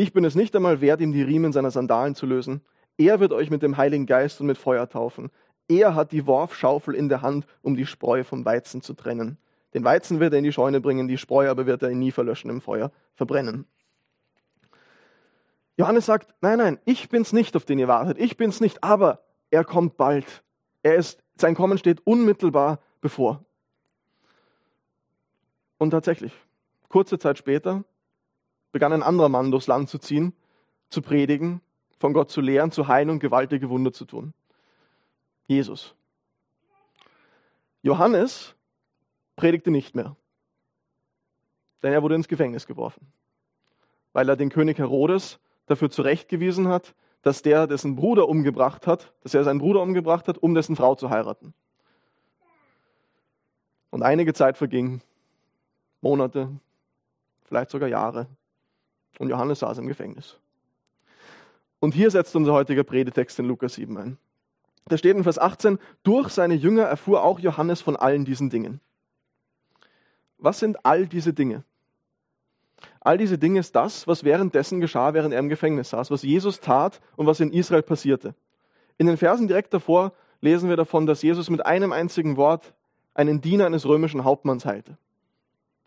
Ich 0.00 0.14
bin 0.14 0.24
es 0.24 0.34
nicht 0.34 0.56
einmal 0.56 0.80
wert, 0.80 1.02
ihm 1.02 1.12
die 1.12 1.20
Riemen 1.20 1.52
seiner 1.52 1.70
Sandalen 1.70 2.14
zu 2.14 2.24
lösen. 2.24 2.62
Er 2.96 3.20
wird 3.20 3.34
euch 3.34 3.50
mit 3.50 3.60
dem 3.60 3.76
Heiligen 3.76 4.06
Geist 4.06 4.40
und 4.40 4.46
mit 4.46 4.56
Feuer 4.56 4.88
taufen. 4.88 5.30
Er 5.68 5.94
hat 5.94 6.10
die 6.12 6.26
Worfschaufel 6.26 6.94
in 6.94 7.10
der 7.10 7.20
Hand, 7.20 7.44
um 7.60 7.76
die 7.76 7.84
Spreu 7.84 8.24
vom 8.24 8.46
Weizen 8.46 8.80
zu 8.80 8.94
trennen. 8.94 9.36
Den 9.74 9.84
Weizen 9.84 10.18
wird 10.18 10.32
er 10.32 10.38
in 10.38 10.44
die 10.44 10.54
Scheune 10.54 10.80
bringen, 10.80 11.06
die 11.06 11.18
Spreu 11.18 11.50
aber 11.50 11.66
wird 11.66 11.82
er 11.82 11.90
nie 11.90 12.12
verlöschen 12.12 12.48
im 12.48 12.62
Feuer, 12.62 12.92
verbrennen. 13.14 13.66
Johannes 15.76 16.06
sagt, 16.06 16.34
nein, 16.40 16.56
nein, 16.56 16.78
ich 16.86 17.10
bin's 17.10 17.34
nicht, 17.34 17.54
auf 17.54 17.66
den 17.66 17.78
ihr 17.78 17.86
wartet. 17.86 18.16
Ich 18.16 18.38
bin's 18.38 18.62
nicht, 18.62 18.82
aber 18.82 19.20
er 19.50 19.64
kommt 19.64 19.98
bald. 19.98 20.42
Er 20.82 20.94
ist, 20.94 21.22
sein 21.36 21.54
Kommen 21.54 21.76
steht 21.76 22.00
unmittelbar 22.06 22.78
bevor. 23.02 23.44
Und 25.76 25.90
tatsächlich, 25.90 26.32
kurze 26.88 27.18
Zeit 27.18 27.36
später 27.36 27.84
begann 28.72 28.92
ein 28.92 29.02
anderer 29.02 29.28
Mann 29.28 29.50
durchs 29.50 29.66
Land 29.66 29.88
zu 29.88 29.98
ziehen, 29.98 30.34
zu 30.88 31.02
predigen, 31.02 31.60
von 31.98 32.12
Gott 32.12 32.30
zu 32.30 32.40
lehren, 32.40 32.70
zu 32.70 32.88
heilen 32.88 33.10
und 33.10 33.20
gewaltige 33.20 33.68
Wunder 33.68 33.92
zu 33.92 34.04
tun. 34.04 34.32
Jesus. 35.46 35.94
Johannes 37.82 38.54
predigte 39.36 39.70
nicht 39.70 39.94
mehr, 39.94 40.16
denn 41.82 41.92
er 41.92 42.02
wurde 42.02 42.14
ins 42.14 42.28
Gefängnis 42.28 42.66
geworfen, 42.66 43.12
weil 44.12 44.28
er 44.28 44.36
den 44.36 44.50
König 44.50 44.78
Herodes 44.78 45.40
dafür 45.66 45.90
zurechtgewiesen 45.90 46.68
hat, 46.68 46.94
dass 47.22 47.42
der 47.42 47.66
dessen 47.66 47.96
Bruder 47.96 48.28
umgebracht 48.28 48.86
hat, 48.86 49.12
dass 49.22 49.34
er 49.34 49.44
seinen 49.44 49.58
Bruder 49.58 49.82
umgebracht 49.82 50.28
hat, 50.28 50.38
um 50.38 50.54
dessen 50.54 50.76
Frau 50.76 50.94
zu 50.94 51.10
heiraten. 51.10 51.54
Und 53.90 54.02
einige 54.02 54.32
Zeit 54.32 54.56
verging, 54.56 55.02
Monate, 56.00 56.48
vielleicht 57.44 57.70
sogar 57.70 57.88
Jahre. 57.88 58.26
Und 59.18 59.28
Johannes 59.28 59.60
saß 59.60 59.78
im 59.78 59.86
Gefängnis. 59.86 60.38
Und 61.78 61.94
hier 61.94 62.10
setzt 62.10 62.36
unser 62.36 62.52
heutiger 62.52 62.84
Predetext 62.84 63.38
in 63.38 63.46
Lukas 63.46 63.74
7 63.74 63.96
ein. 63.96 64.18
Da 64.86 64.98
steht 64.98 65.16
in 65.16 65.22
Vers 65.22 65.38
18, 65.38 65.78
durch 66.02 66.30
seine 66.30 66.54
Jünger 66.54 66.84
erfuhr 66.84 67.22
auch 67.22 67.38
Johannes 67.38 67.80
von 67.80 67.96
allen 67.96 68.24
diesen 68.24 68.50
Dingen. 68.50 68.80
Was 70.38 70.58
sind 70.58 70.84
all 70.84 71.06
diese 71.06 71.32
Dinge? 71.32 71.64
All 73.00 73.18
diese 73.18 73.38
Dinge 73.38 73.60
ist 73.60 73.76
das, 73.76 74.06
was 74.06 74.24
währenddessen 74.24 74.80
geschah, 74.80 75.14
während 75.14 75.34
er 75.34 75.40
im 75.40 75.48
Gefängnis 75.48 75.90
saß, 75.90 76.10
was 76.10 76.22
Jesus 76.22 76.60
tat 76.60 77.00
und 77.16 77.26
was 77.26 77.40
in 77.40 77.52
Israel 77.52 77.82
passierte. 77.82 78.34
In 78.98 79.06
den 79.06 79.16
Versen 79.16 79.48
direkt 79.48 79.72
davor 79.72 80.12
lesen 80.40 80.68
wir 80.68 80.76
davon, 80.76 81.06
dass 81.06 81.22
Jesus 81.22 81.50
mit 81.50 81.64
einem 81.64 81.92
einzigen 81.92 82.36
Wort 82.36 82.74
einen 83.14 83.40
Diener 83.40 83.66
eines 83.66 83.86
römischen 83.86 84.24
Hauptmanns 84.24 84.64
heilte 84.64 84.96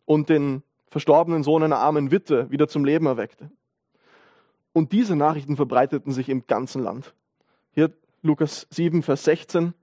und 0.06 0.30
den 0.30 0.64
verstorbenen 0.94 1.42
Sohn 1.42 1.64
einer 1.64 1.80
armen 1.80 2.12
Witwe 2.12 2.52
wieder 2.52 2.68
zum 2.68 2.86
Leben 2.86 3.08
erweckte. 3.08 3.50
Und 4.74 4.92
diese 4.92 5.16
Nachrichten 5.16 5.56
verbreiteten 5.56 6.12
sich 6.12 6.30
im 6.30 6.46
ganzen 6.46 6.84
Land. 6.84 7.16
Hier 7.72 7.92
Lukas 8.22 8.68
7, 8.70 9.02
Vers 9.02 9.24
16. 9.24 9.74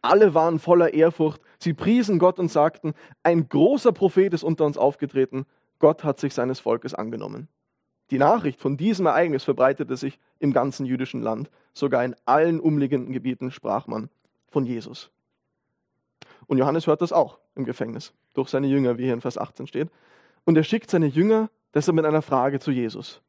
Alle 0.00 0.34
waren 0.34 0.58
voller 0.58 0.94
Ehrfurcht. 0.94 1.40
Sie 1.60 1.74
priesen 1.74 2.18
Gott 2.18 2.40
und 2.40 2.50
sagten, 2.50 2.92
ein 3.22 3.48
großer 3.48 3.92
Prophet 3.92 4.34
ist 4.34 4.42
unter 4.42 4.64
uns 4.66 4.76
aufgetreten. 4.76 5.46
Gott 5.78 6.02
hat 6.02 6.18
sich 6.18 6.34
seines 6.34 6.58
Volkes 6.58 6.92
angenommen. 6.92 7.46
Die 8.10 8.18
Nachricht 8.18 8.60
von 8.60 8.76
diesem 8.76 9.06
Ereignis 9.06 9.44
verbreitete 9.44 9.96
sich 9.96 10.18
im 10.40 10.52
ganzen 10.52 10.86
jüdischen 10.86 11.22
Land. 11.22 11.50
Sogar 11.72 12.04
in 12.04 12.16
allen 12.24 12.58
umliegenden 12.58 13.12
Gebieten 13.12 13.52
sprach 13.52 13.86
man 13.86 14.10
von 14.48 14.66
Jesus. 14.66 15.10
Und 16.48 16.58
Johannes 16.58 16.88
hört 16.88 17.00
das 17.00 17.12
auch 17.12 17.38
im 17.54 17.64
Gefängnis, 17.64 18.12
durch 18.34 18.48
seine 18.48 18.66
Jünger, 18.66 18.98
wie 18.98 19.04
hier 19.04 19.14
in 19.14 19.20
Vers 19.20 19.38
18 19.38 19.68
steht. 19.68 19.88
Und 20.44 20.56
er 20.56 20.64
schickt 20.64 20.90
seine 20.90 21.06
Jünger 21.06 21.50
deshalb 21.74 21.96
mit 21.96 22.04
einer 22.04 22.22
Frage 22.22 22.60
zu 22.60 22.70
Jesus. 22.70 23.22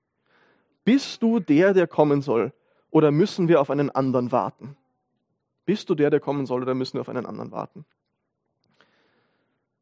Bist 0.83 1.21
du 1.21 1.39
der, 1.39 1.73
der 1.73 1.87
kommen 1.87 2.21
soll, 2.21 2.53
oder 2.89 3.11
müssen 3.11 3.47
wir 3.47 3.61
auf 3.61 3.69
einen 3.69 3.89
anderen 3.89 4.31
warten? 4.31 4.75
Bist 5.65 5.89
du 5.89 5.95
der, 5.95 6.09
der 6.09 6.19
kommen 6.19 6.45
soll, 6.45 6.61
oder 6.61 6.75
müssen 6.75 6.95
wir 6.95 7.01
auf 7.01 7.09
einen 7.09 7.25
anderen 7.25 7.51
warten? 7.51 7.85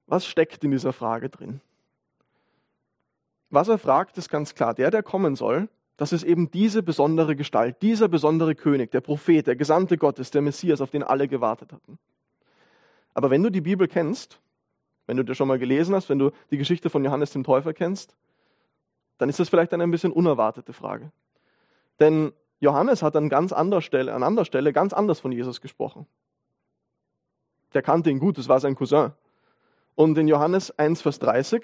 Was 0.08 0.26
steckt 0.26 0.64
in 0.64 0.72
dieser 0.72 0.94
Frage 0.94 1.30
drin? 1.30 1.62
Was 3.50 3.68
er 3.68 3.78
fragt, 3.78 4.18
ist 4.18 4.30
ganz 4.30 4.56
klar. 4.56 4.74
Der, 4.74 4.92
der 4.92 5.04
kommen 5.04 5.36
soll, 5.36 5.70
Das 6.02 6.14
ist 6.14 6.24
eben 6.24 6.50
diese 6.50 6.82
besondere 6.82 7.36
Gestalt, 7.36 7.80
dieser 7.84 8.08
besondere 8.08 8.56
König, 8.56 8.90
der 8.90 9.02
Prophet, 9.02 9.46
der 9.46 9.56
Gesandte 9.56 10.00
Gottes, 10.00 10.32
der 10.32 10.42
Messias, 10.42 10.82
auf 10.82 10.90
den 10.90 11.04
alle 11.04 11.28
gewartet 11.28 11.72
hatten. 11.72 12.00
Aber 13.14 13.30
wenn 13.30 13.44
du 13.44 13.52
die 13.52 13.62
Bibel 13.62 13.88
kennst, 13.88 14.42
wenn 15.12 15.18
du 15.18 15.26
dir 15.26 15.36
schon 15.36 15.50
mal 15.50 15.60
gelesen 15.60 15.94
hast, 15.94 16.08
wenn 16.08 16.20
du 16.20 16.32
die 16.52 16.58
Geschichte 16.58 16.90
von 16.90 17.04
Johannes 17.04 17.32
dem 17.32 17.44
Täufer 17.44 17.74
kennst, 17.74 18.16
dann 19.18 19.28
ist 19.28 19.42
das 19.42 19.50
vielleicht 19.50 19.74
eine 19.74 19.84
ein 19.84 19.92
bisschen 19.92 20.14
unerwartete 20.14 20.72
Frage. 20.72 21.12
Denn 22.00 22.32
Johannes 22.62 23.04
hat 23.04 23.18
an 23.18 23.28
ganz 23.28 23.52
anderer 23.52 23.82
Stelle, 23.82 24.14
an 24.14 24.24
anderer 24.24 24.46
Stelle 24.46 24.72
ganz 24.72 24.94
anders 24.94 25.20
von 25.20 25.34
Jesus 25.34 25.60
gesprochen. 25.60 26.08
Der 27.74 27.82
kannte 27.82 28.10
ihn 28.10 28.20
gut, 28.20 28.38
das 28.38 28.48
war 28.48 28.62
sein 28.62 28.74
Cousin. 28.74 29.12
Und 29.96 30.18
in 30.18 30.30
Johannes 30.30 30.72
1, 30.80 31.02
Vers 31.02 31.20
30 31.20 31.62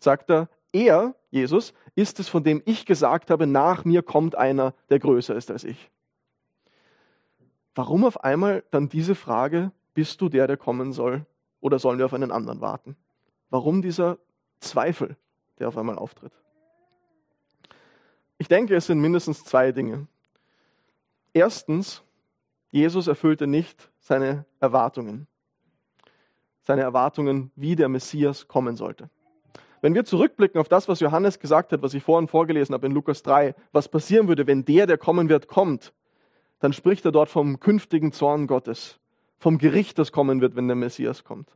sagt 0.00 0.28
er, 0.28 0.48
er, 0.72 1.14
Jesus, 1.30 1.72
ist 1.94 2.18
es, 2.18 2.28
von 2.28 2.42
dem 2.42 2.60
ich 2.64 2.84
gesagt 2.84 3.30
habe, 3.30 3.46
nach 3.46 3.84
mir 3.84 4.02
kommt 4.02 4.34
einer, 4.34 4.74
der 4.90 4.98
größer 4.98 5.36
ist 5.36 5.52
als 5.52 5.62
ich. 5.62 5.88
Warum 7.76 8.04
auf 8.04 8.24
einmal 8.24 8.64
dann 8.72 8.88
diese 8.88 9.14
Frage, 9.14 9.70
bist 9.94 10.20
du 10.20 10.28
der, 10.28 10.48
der 10.48 10.56
kommen 10.56 10.92
soll, 10.92 11.26
oder 11.66 11.80
sollen 11.80 11.98
wir 11.98 12.04
auf 12.04 12.14
einen 12.14 12.30
anderen 12.30 12.60
warten? 12.60 12.94
Warum 13.50 13.82
dieser 13.82 14.18
Zweifel, 14.60 15.16
der 15.58 15.66
auf 15.66 15.76
einmal 15.76 15.98
auftritt? 15.98 16.32
Ich 18.38 18.46
denke, 18.46 18.76
es 18.76 18.86
sind 18.86 19.00
mindestens 19.00 19.42
zwei 19.42 19.72
Dinge. 19.72 20.06
Erstens, 21.32 22.04
Jesus 22.70 23.08
erfüllte 23.08 23.48
nicht 23.48 23.90
seine 23.98 24.44
Erwartungen. 24.60 25.26
Seine 26.62 26.82
Erwartungen, 26.82 27.50
wie 27.56 27.74
der 27.74 27.88
Messias 27.88 28.46
kommen 28.46 28.76
sollte. 28.76 29.10
Wenn 29.80 29.94
wir 29.94 30.04
zurückblicken 30.04 30.60
auf 30.60 30.68
das, 30.68 30.86
was 30.86 31.00
Johannes 31.00 31.40
gesagt 31.40 31.72
hat, 31.72 31.82
was 31.82 31.94
ich 31.94 32.04
vorhin 32.04 32.28
vorgelesen 32.28 32.74
habe 32.74 32.86
in 32.86 32.92
Lukas 32.92 33.24
3, 33.24 33.56
was 33.72 33.88
passieren 33.88 34.28
würde, 34.28 34.46
wenn 34.46 34.64
der, 34.64 34.86
der 34.86 34.98
kommen 34.98 35.28
wird, 35.28 35.48
kommt, 35.48 35.92
dann 36.60 36.72
spricht 36.72 37.04
er 37.04 37.10
dort 37.10 37.28
vom 37.28 37.58
künftigen 37.58 38.12
Zorn 38.12 38.46
Gottes, 38.46 39.00
vom 39.38 39.58
Gericht, 39.58 39.98
das 39.98 40.12
kommen 40.12 40.40
wird, 40.40 40.56
wenn 40.56 40.68
der 40.68 40.76
Messias 40.76 41.24
kommt. 41.24 41.50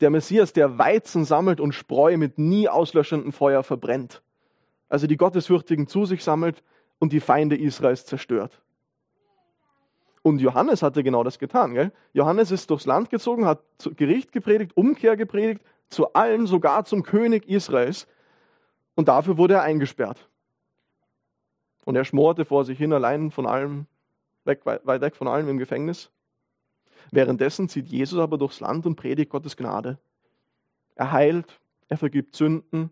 Der 0.00 0.10
Messias, 0.10 0.52
der 0.52 0.78
Weizen 0.78 1.24
sammelt 1.24 1.60
und 1.60 1.72
Spreu 1.72 2.16
mit 2.16 2.38
nie 2.38 2.68
auslöschendem 2.68 3.32
Feuer 3.32 3.62
verbrennt 3.62 4.22
also 4.88 5.06
die 5.06 5.16
Gottesfürchtigen 5.16 5.86
zu 5.86 6.04
sich 6.06 6.22
sammelt 6.22 6.62
und 6.98 7.12
die 7.12 7.20
Feinde 7.20 7.56
Israels 7.56 8.06
zerstört. 8.06 8.62
Und 10.22 10.40
Johannes 10.40 10.82
hatte 10.82 11.04
genau 11.04 11.22
das 11.22 11.38
getan. 11.38 11.74
Gell? 11.74 11.92
Johannes 12.12 12.50
ist 12.50 12.70
durchs 12.70 12.86
Land 12.86 13.10
gezogen, 13.10 13.46
hat 13.46 13.60
Gericht 13.96 14.32
gepredigt, 14.32 14.76
Umkehr 14.76 15.16
gepredigt, 15.16 15.62
zu 15.88 16.12
allen, 16.14 16.46
sogar 16.46 16.84
zum 16.84 17.04
König 17.04 17.48
Israels. 17.48 18.08
Und 18.96 19.08
dafür 19.08 19.38
wurde 19.38 19.54
er 19.54 19.62
eingesperrt. 19.62 20.28
Und 21.84 21.94
er 21.94 22.04
schmorte 22.04 22.44
vor 22.44 22.64
sich 22.64 22.76
hin, 22.76 22.92
allein 22.92 23.30
von 23.30 23.46
allem, 23.46 23.86
weg, 24.44 24.62
weit 24.64 25.00
weg 25.00 25.14
von 25.14 25.28
allem 25.28 25.48
im 25.48 25.58
Gefängnis. 25.58 26.10
Währenddessen 27.10 27.68
zieht 27.68 27.86
Jesus 27.86 28.18
aber 28.18 28.38
durchs 28.38 28.60
Land 28.60 28.86
und 28.86 28.96
predigt 28.96 29.30
Gottes 29.30 29.56
Gnade. 29.56 29.98
Er 30.94 31.12
heilt, 31.12 31.60
er 31.88 31.98
vergibt 31.98 32.34
Sünden, 32.34 32.90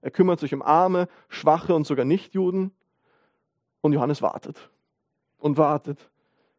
er 0.00 0.10
kümmert 0.10 0.38
sich 0.38 0.52
um 0.52 0.62
Arme, 0.62 1.08
Schwache 1.28 1.74
und 1.74 1.86
sogar 1.86 2.04
Nichtjuden. 2.04 2.72
Und 3.80 3.92
Johannes 3.92 4.22
wartet 4.22 4.70
und 5.38 5.56
wartet, 5.56 6.10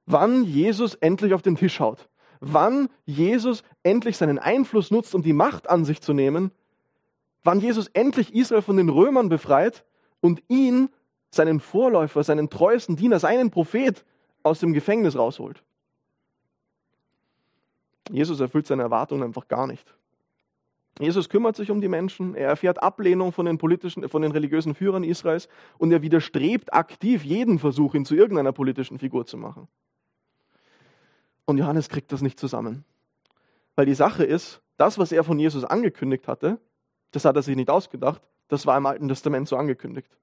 wann 0.06 0.44
Jesus 0.44 0.96
endlich 0.96 1.34
auf 1.34 1.42
den 1.42 1.56
Tisch 1.56 1.80
haut. 1.80 2.10
Wann 2.40 2.90
Jesus 3.06 3.64
endlich 3.84 4.18
seinen 4.18 4.40
Einfluss 4.40 4.92
nutzt, 4.92 5.16
um 5.16 5.24
die 5.24 5.34
Macht 5.34 5.70
an 5.70 5.86
sich 5.86 6.02
zu 6.02 6.14
nehmen. 6.14 6.52
Wann 7.44 7.60
Jesus 7.60 7.88
endlich 7.88 8.34
Israel 8.34 8.62
von 8.62 8.78
den 8.78 8.90
Römern 8.90 9.30
befreit 9.30 9.86
und 10.22 10.44
ihn, 10.48 10.90
seinen 11.30 11.60
Vorläufer, 11.60 12.24
seinen 12.24 12.50
treuesten 12.50 12.96
Diener, 12.96 13.20
seinen 13.20 13.52
Prophet 13.52 14.06
aus 14.44 14.60
dem 14.60 14.74
Gefängnis 14.74 15.16
rausholt. 15.16 15.64
Jesus 18.12 18.40
erfüllt 18.40 18.68
seine 18.68 18.84
Erwartungen 18.84 19.24
einfach 19.24 19.48
gar 19.48 19.68
nicht. 19.68 19.96
Jesus 21.00 21.28
kümmert 21.28 21.58
sich 21.58 21.72
um 21.72 21.82
die 21.82 21.90
Menschen, 21.90 22.36
er 22.36 22.48
erfährt 22.48 22.82
Ablehnung 22.82 23.34
von 23.34 23.46
den 23.46 23.58
politischen, 23.58 24.08
von 24.08 24.22
den 24.22 24.32
religiösen 24.32 24.76
Führern 24.76 25.04
Israels 25.04 25.50
und 25.78 25.92
er 25.92 26.02
widerstrebt 26.02 26.74
aktiv 26.74 27.24
jeden 27.24 27.60
Versuch, 27.60 27.96
ihn 27.96 28.06
zu 28.06 28.16
irgendeiner 28.16 28.54
politischen 28.54 28.98
Figur 28.98 29.26
zu 29.26 29.38
machen. 29.38 29.68
Und 31.44 31.58
Johannes 31.58 31.90
kriegt 31.90 32.12
das 32.14 32.22
nicht 32.22 32.40
zusammen. 32.40 32.86
Weil 33.76 33.86
die 33.86 33.94
Sache 33.94 34.24
ist, 34.24 34.62
das, 34.78 34.98
was 34.98 35.12
er 35.12 35.24
von 35.24 35.38
Jesus 35.38 35.66
angekündigt 35.66 36.28
hatte, 36.30 36.60
das 37.12 37.26
hat 37.26 37.36
er 37.36 37.42
sich 37.42 37.58
nicht 37.58 37.70
ausgedacht, 37.70 38.22
das 38.48 38.66
war 38.66 38.78
im 38.78 38.86
Alten 38.86 39.10
Testament 39.10 39.48
so 39.48 39.58
angekündigt. 39.58 40.18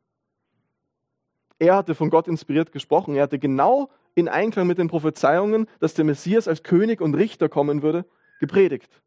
Er 1.63 1.77
hatte 1.77 1.95
von 1.95 2.11
Gott 2.11 2.27
inspiriert 2.27 2.73
gesprochen, 2.73 3.15
er 3.15 3.23
hatte 3.23 3.39
genau 3.39 3.91
in 4.15 4.29
Einklang 4.29 4.67
mit 4.67 4.79
den 4.79 4.89
Prophezeiungen, 4.89 5.69
dass 5.79 5.95
der 5.95 6.05
Messias 6.05 6.49
als 6.49 6.63
König 6.63 7.01
und 7.01 7.15
Richter 7.15 7.49
kommen 7.49 7.83
würde, 7.83 8.05
gepredigt 8.41 9.03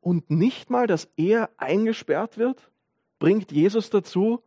und 0.00 0.30
nicht 0.30 0.70
mal, 0.70 0.86
dass 0.86 1.08
er 1.16 1.50
eingesperrt 1.56 2.38
wird, 2.38 2.70
bringt 3.18 3.52
Jesus 3.52 3.90
dazu, 3.90 4.42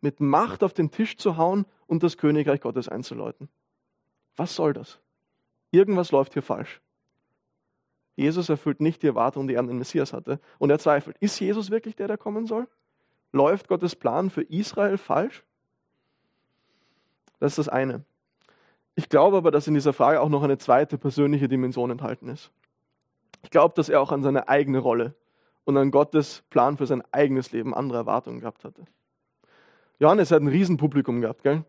mit 0.00 0.20
Macht 0.20 0.62
auf 0.62 0.74
den 0.74 0.90
Tisch 0.90 1.16
zu 1.16 1.36
hauen 1.36 1.66
und 1.86 2.02
das 2.02 2.18
Königreich 2.18 2.60
Gottes 2.60 2.88
einzuläuten. 2.88 3.48
Was 4.36 4.54
soll 4.54 4.72
das? 4.72 5.00
Irgendwas 5.70 6.10
läuft 6.10 6.32
hier 6.32 6.42
falsch. 6.42 6.80
Jesus 8.16 8.48
erfüllt 8.48 8.80
nicht 8.80 9.02
die 9.02 9.06
Erwartungen, 9.06 9.48
die 9.48 9.54
er 9.54 9.60
an 9.60 9.68
den 9.68 9.78
Messias 9.78 10.12
hatte. 10.12 10.40
Und 10.58 10.70
er 10.70 10.78
zweifelt, 10.78 11.16
ist 11.20 11.38
Jesus 11.40 11.70
wirklich 11.70 11.96
der, 11.96 12.08
der 12.08 12.18
kommen 12.18 12.46
soll? 12.46 12.68
Läuft 13.32 13.68
Gottes 13.68 13.96
Plan 13.96 14.30
für 14.30 14.42
Israel 14.42 14.98
falsch? 14.98 15.44
Das 17.40 17.52
ist 17.52 17.58
das 17.58 17.68
eine. 17.68 18.04
Ich 18.96 19.08
glaube 19.08 19.36
aber, 19.36 19.50
dass 19.50 19.66
in 19.66 19.74
dieser 19.74 19.92
Frage 19.92 20.20
auch 20.20 20.28
noch 20.28 20.42
eine 20.42 20.58
zweite 20.58 20.98
persönliche 20.98 21.48
Dimension 21.48 21.90
enthalten 21.90 22.28
ist. 22.28 22.50
Ich 23.42 23.50
glaube, 23.50 23.74
dass 23.74 23.88
er 23.88 24.00
auch 24.00 24.12
an 24.12 24.22
seine 24.22 24.48
eigene 24.48 24.78
Rolle 24.78 25.14
und 25.64 25.76
an 25.76 25.90
Gottes 25.90 26.44
Plan 26.50 26.76
für 26.76 26.86
sein 26.86 27.02
eigenes 27.12 27.52
Leben 27.52 27.74
andere 27.74 27.98
Erwartungen 27.98 28.40
gehabt 28.40 28.64
hatte. 28.64 28.84
Johannes 29.98 30.30
hat 30.30 30.42
ein 30.42 30.48
Riesenpublikum 30.48 31.20
gehabt, 31.20 31.42
gell? 31.42 31.64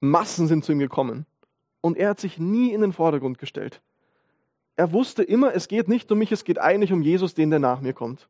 Massen 0.00 0.46
sind 0.46 0.64
zu 0.64 0.72
ihm 0.72 0.78
gekommen. 0.78 1.26
Und 1.80 1.96
er 1.96 2.10
hat 2.10 2.20
sich 2.20 2.38
nie 2.38 2.72
in 2.72 2.80
den 2.80 2.92
Vordergrund 2.92 3.38
gestellt. 3.38 3.80
Er 4.76 4.92
wusste 4.92 5.22
immer, 5.22 5.54
es 5.54 5.68
geht 5.68 5.88
nicht 5.88 6.10
um 6.10 6.18
mich, 6.18 6.32
es 6.32 6.44
geht 6.44 6.58
eigentlich 6.58 6.92
um 6.92 7.02
Jesus, 7.02 7.34
den 7.34 7.50
der 7.50 7.58
nach 7.58 7.80
mir 7.80 7.92
kommt. 7.92 8.28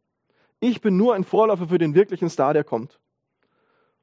Ich 0.58 0.80
bin 0.80 0.96
nur 0.96 1.14
ein 1.14 1.24
Vorläufer 1.24 1.68
für 1.68 1.78
den 1.78 1.94
wirklichen 1.94 2.28
Star, 2.28 2.52
der 2.54 2.64
kommt. 2.64 2.98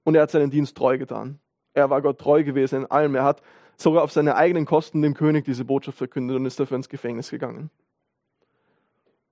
Und 0.03 0.15
er 0.15 0.23
hat 0.23 0.31
seinen 0.31 0.49
Dienst 0.49 0.75
treu 0.75 0.97
getan. 0.97 1.39
Er 1.77 1.91
war 1.91 2.01
Gott 2.01 2.17
treu 2.17 2.43
gewesen 2.43 2.81
in 2.81 2.85
allem. 2.87 3.13
Er 3.13 3.23
hat 3.23 3.43
sogar 3.75 4.01
auf 4.03 4.11
seine 4.11 4.35
eigenen 4.35 4.65
Kosten 4.65 5.03
dem 5.03 5.13
König 5.13 5.45
diese 5.45 5.63
Botschaft 5.63 5.99
verkündet 5.99 6.35
und 6.35 6.47
ist 6.47 6.59
dafür 6.59 6.75
ins 6.75 6.89
Gefängnis 6.89 7.29
gegangen. 7.29 7.69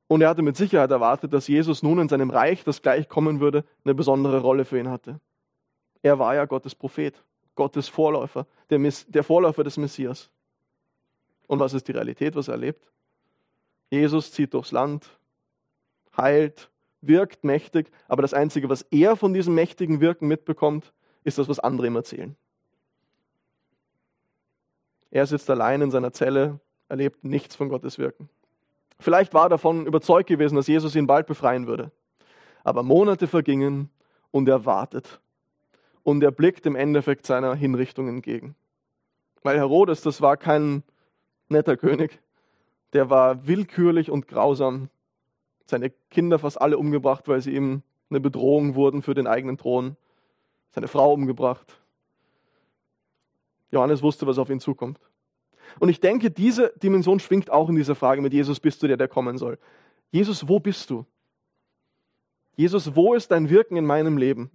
Und 0.08 0.22
er 0.22 0.30
hatte 0.30 0.44
mit 0.44 0.56
Sicherheit 0.56 0.92
erwartet, 0.92 1.34
dass 1.34 1.48
Jesus 1.48 1.82
nun 1.82 1.98
in 1.98 2.08
seinem 2.08 2.30
Reich, 2.30 2.64
das 2.64 2.84
gleich 2.84 3.10
kommen 3.10 3.40
würde, 3.40 3.66
eine 3.84 3.96
besondere 3.96 4.42
Rolle 4.42 4.64
für 4.64 4.78
ihn 4.78 4.92
hatte. 4.92 5.20
Er 6.04 6.20
war 6.20 6.36
ja 6.36 6.46
Gottes 6.46 6.76
Prophet, 6.76 7.16
Gottes 7.56 7.88
Vorläufer, 7.88 8.46
der, 8.70 8.78
Miss, 8.78 9.08
der 9.08 9.24
Vorläufer 9.24 9.64
des 9.64 9.78
Messias. 9.78 10.30
Und 11.48 11.60
was 11.60 11.74
ist 11.74 11.88
die 11.88 11.94
Realität, 11.94 12.36
was 12.36 12.48
er 12.48 12.54
erlebt? 12.54 12.92
Jesus 13.90 14.32
zieht 14.32 14.54
durchs 14.54 14.72
Land, 14.72 15.10
heilt, 16.16 16.70
wirkt 17.02 17.44
mächtig, 17.44 17.92
aber 18.08 18.22
das 18.22 18.36
Einzige, 18.36 18.70
was 18.70 18.84
er 18.84 19.16
von 19.16 19.34
diesem 19.34 19.56
mächtigen 19.56 20.00
Wirken 20.00 20.28
mitbekommt, 20.28 20.94
ist 21.26 21.38
das, 21.38 21.50
was 21.50 21.60
andere 21.60 21.88
ihm 21.88 21.96
erzählen. 21.98 22.38
Er 25.12 25.26
sitzt 25.26 25.50
allein 25.50 25.82
in 25.82 25.92
seiner 25.92 26.14
Zelle, 26.14 26.60
erlebt 26.88 27.24
nichts 27.24 27.56
von 27.56 27.68
Gottes 27.68 27.98
Wirken. 27.98 28.30
Vielleicht 29.00 29.34
war 29.34 29.48
er 29.48 29.50
davon 29.50 29.86
überzeugt 29.86 30.30
gewesen, 30.30 30.56
dass 30.56 30.68
Jesus 30.68 30.96
ihn 30.96 31.08
bald 31.08 31.28
befreien 31.28 31.68
würde. 31.68 31.92
Aber 32.64 32.84
Monate 32.84 33.28
vergingen 33.28 33.90
und 34.32 34.48
er 34.48 34.66
wartet. 34.66 35.20
Und 36.04 36.24
er 36.24 36.32
blickt 36.32 36.66
im 36.66 36.76
Endeffekt 36.76 37.26
seiner 37.26 37.56
Hinrichtung 37.56 38.08
entgegen. 38.08 38.56
Weil 39.44 39.58
Herodes, 39.58 40.02
das 40.02 40.22
war 40.22 40.38
kein 40.38 40.84
netter 41.50 41.78
König. 41.78 42.20
Der 42.94 43.10
war 43.10 43.48
willkürlich 43.48 44.12
und 44.12 44.28
grausam. 44.28 44.90
Seine 45.66 45.90
Kinder 46.10 46.40
fast 46.40 46.62
alle 46.62 46.78
umgebracht, 46.78 47.28
weil 47.28 47.42
sie 47.42 47.56
ihm 47.56 47.82
eine 48.10 48.20
Bedrohung 48.20 48.76
wurden 48.76 49.02
für 49.02 49.14
den 49.14 49.28
eigenen 49.28 49.58
Thron. 49.58 49.98
Seine 50.72 50.88
Frau 50.88 51.14
umgebracht. 51.14 51.80
Johannes 53.72 54.02
wusste, 54.02 54.28
was 54.28 54.38
auf 54.38 54.50
ihn 54.50 54.60
zukommt. 54.60 55.00
Und 55.80 55.90
ich 55.90 56.00
denke, 56.00 56.32
diese 56.32 56.74
Dimension 56.82 57.20
schwingt 57.20 57.50
auch 57.50 57.70
in 57.70 57.76
dieser 57.76 57.96
Frage 57.96 58.22
mit 58.22 58.34
Jesus, 58.34 58.60
bist 58.60 58.82
du 58.82 58.88
der, 58.88 58.98
der 58.98 59.08
kommen 59.08 59.38
soll? 59.38 59.58
Jesus, 60.12 60.48
wo 60.48 60.60
bist 60.60 60.90
du? 60.90 61.06
Jesus, 62.56 62.96
wo 62.96 63.14
ist 63.14 63.32
dein 63.32 63.50
Wirken 63.50 63.76
in 63.76 63.86
meinem 63.86 64.18
Leben? 64.18 64.50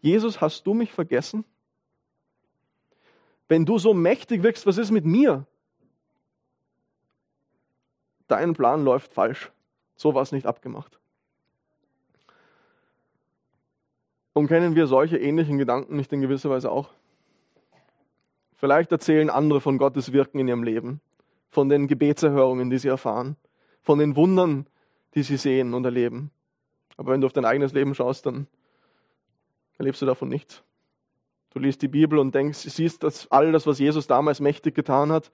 Jesus, 0.00 0.40
hast 0.40 0.66
du 0.66 0.74
mich 0.74 0.92
vergessen? 0.92 1.44
Wenn 3.48 3.64
du 3.64 3.78
so 3.78 3.94
mächtig 3.94 4.42
wirkst, 4.42 4.66
was 4.66 4.78
ist 4.78 4.90
mit 4.90 5.04
mir? 5.04 5.46
Dein 8.28 8.52
Plan 8.52 8.84
läuft 8.84 9.12
falsch. 9.12 9.50
So 9.96 10.14
war 10.14 10.22
es 10.22 10.32
nicht 10.32 10.46
abgemacht. 10.46 10.99
Und 14.32 14.46
kennen 14.46 14.76
wir 14.76 14.86
solche 14.86 15.18
ähnlichen 15.18 15.58
Gedanken 15.58 15.96
nicht 15.96 16.12
in 16.12 16.20
gewisser 16.20 16.50
Weise 16.50 16.70
auch? 16.70 16.90
Vielleicht 18.54 18.92
erzählen 18.92 19.30
andere 19.30 19.60
von 19.60 19.78
Gottes 19.78 20.12
Wirken 20.12 20.38
in 20.38 20.48
ihrem 20.48 20.62
Leben, 20.62 21.00
von 21.48 21.68
den 21.68 21.88
Gebetserhörungen, 21.88 22.70
die 22.70 22.78
sie 22.78 22.88
erfahren, 22.88 23.36
von 23.80 23.98
den 23.98 24.14
Wundern, 24.16 24.66
die 25.14 25.22
sie 25.22 25.36
sehen 25.36 25.74
und 25.74 25.84
erleben. 25.84 26.30
Aber 26.96 27.12
wenn 27.12 27.20
du 27.20 27.26
auf 27.26 27.32
dein 27.32 27.46
eigenes 27.46 27.72
Leben 27.72 27.94
schaust, 27.94 28.26
dann 28.26 28.46
erlebst 29.78 30.02
du 30.02 30.06
davon 30.06 30.28
nichts. 30.28 30.62
Du 31.52 31.58
liest 31.58 31.82
die 31.82 31.88
Bibel 31.88 32.18
und 32.18 32.34
denkst, 32.34 32.58
siehst 32.58 33.02
das 33.02 33.28
all 33.30 33.50
das, 33.50 33.66
was 33.66 33.78
Jesus 33.78 34.06
damals 34.06 34.40
mächtig 34.40 34.74
getan 34.74 35.10
hat, 35.10 35.32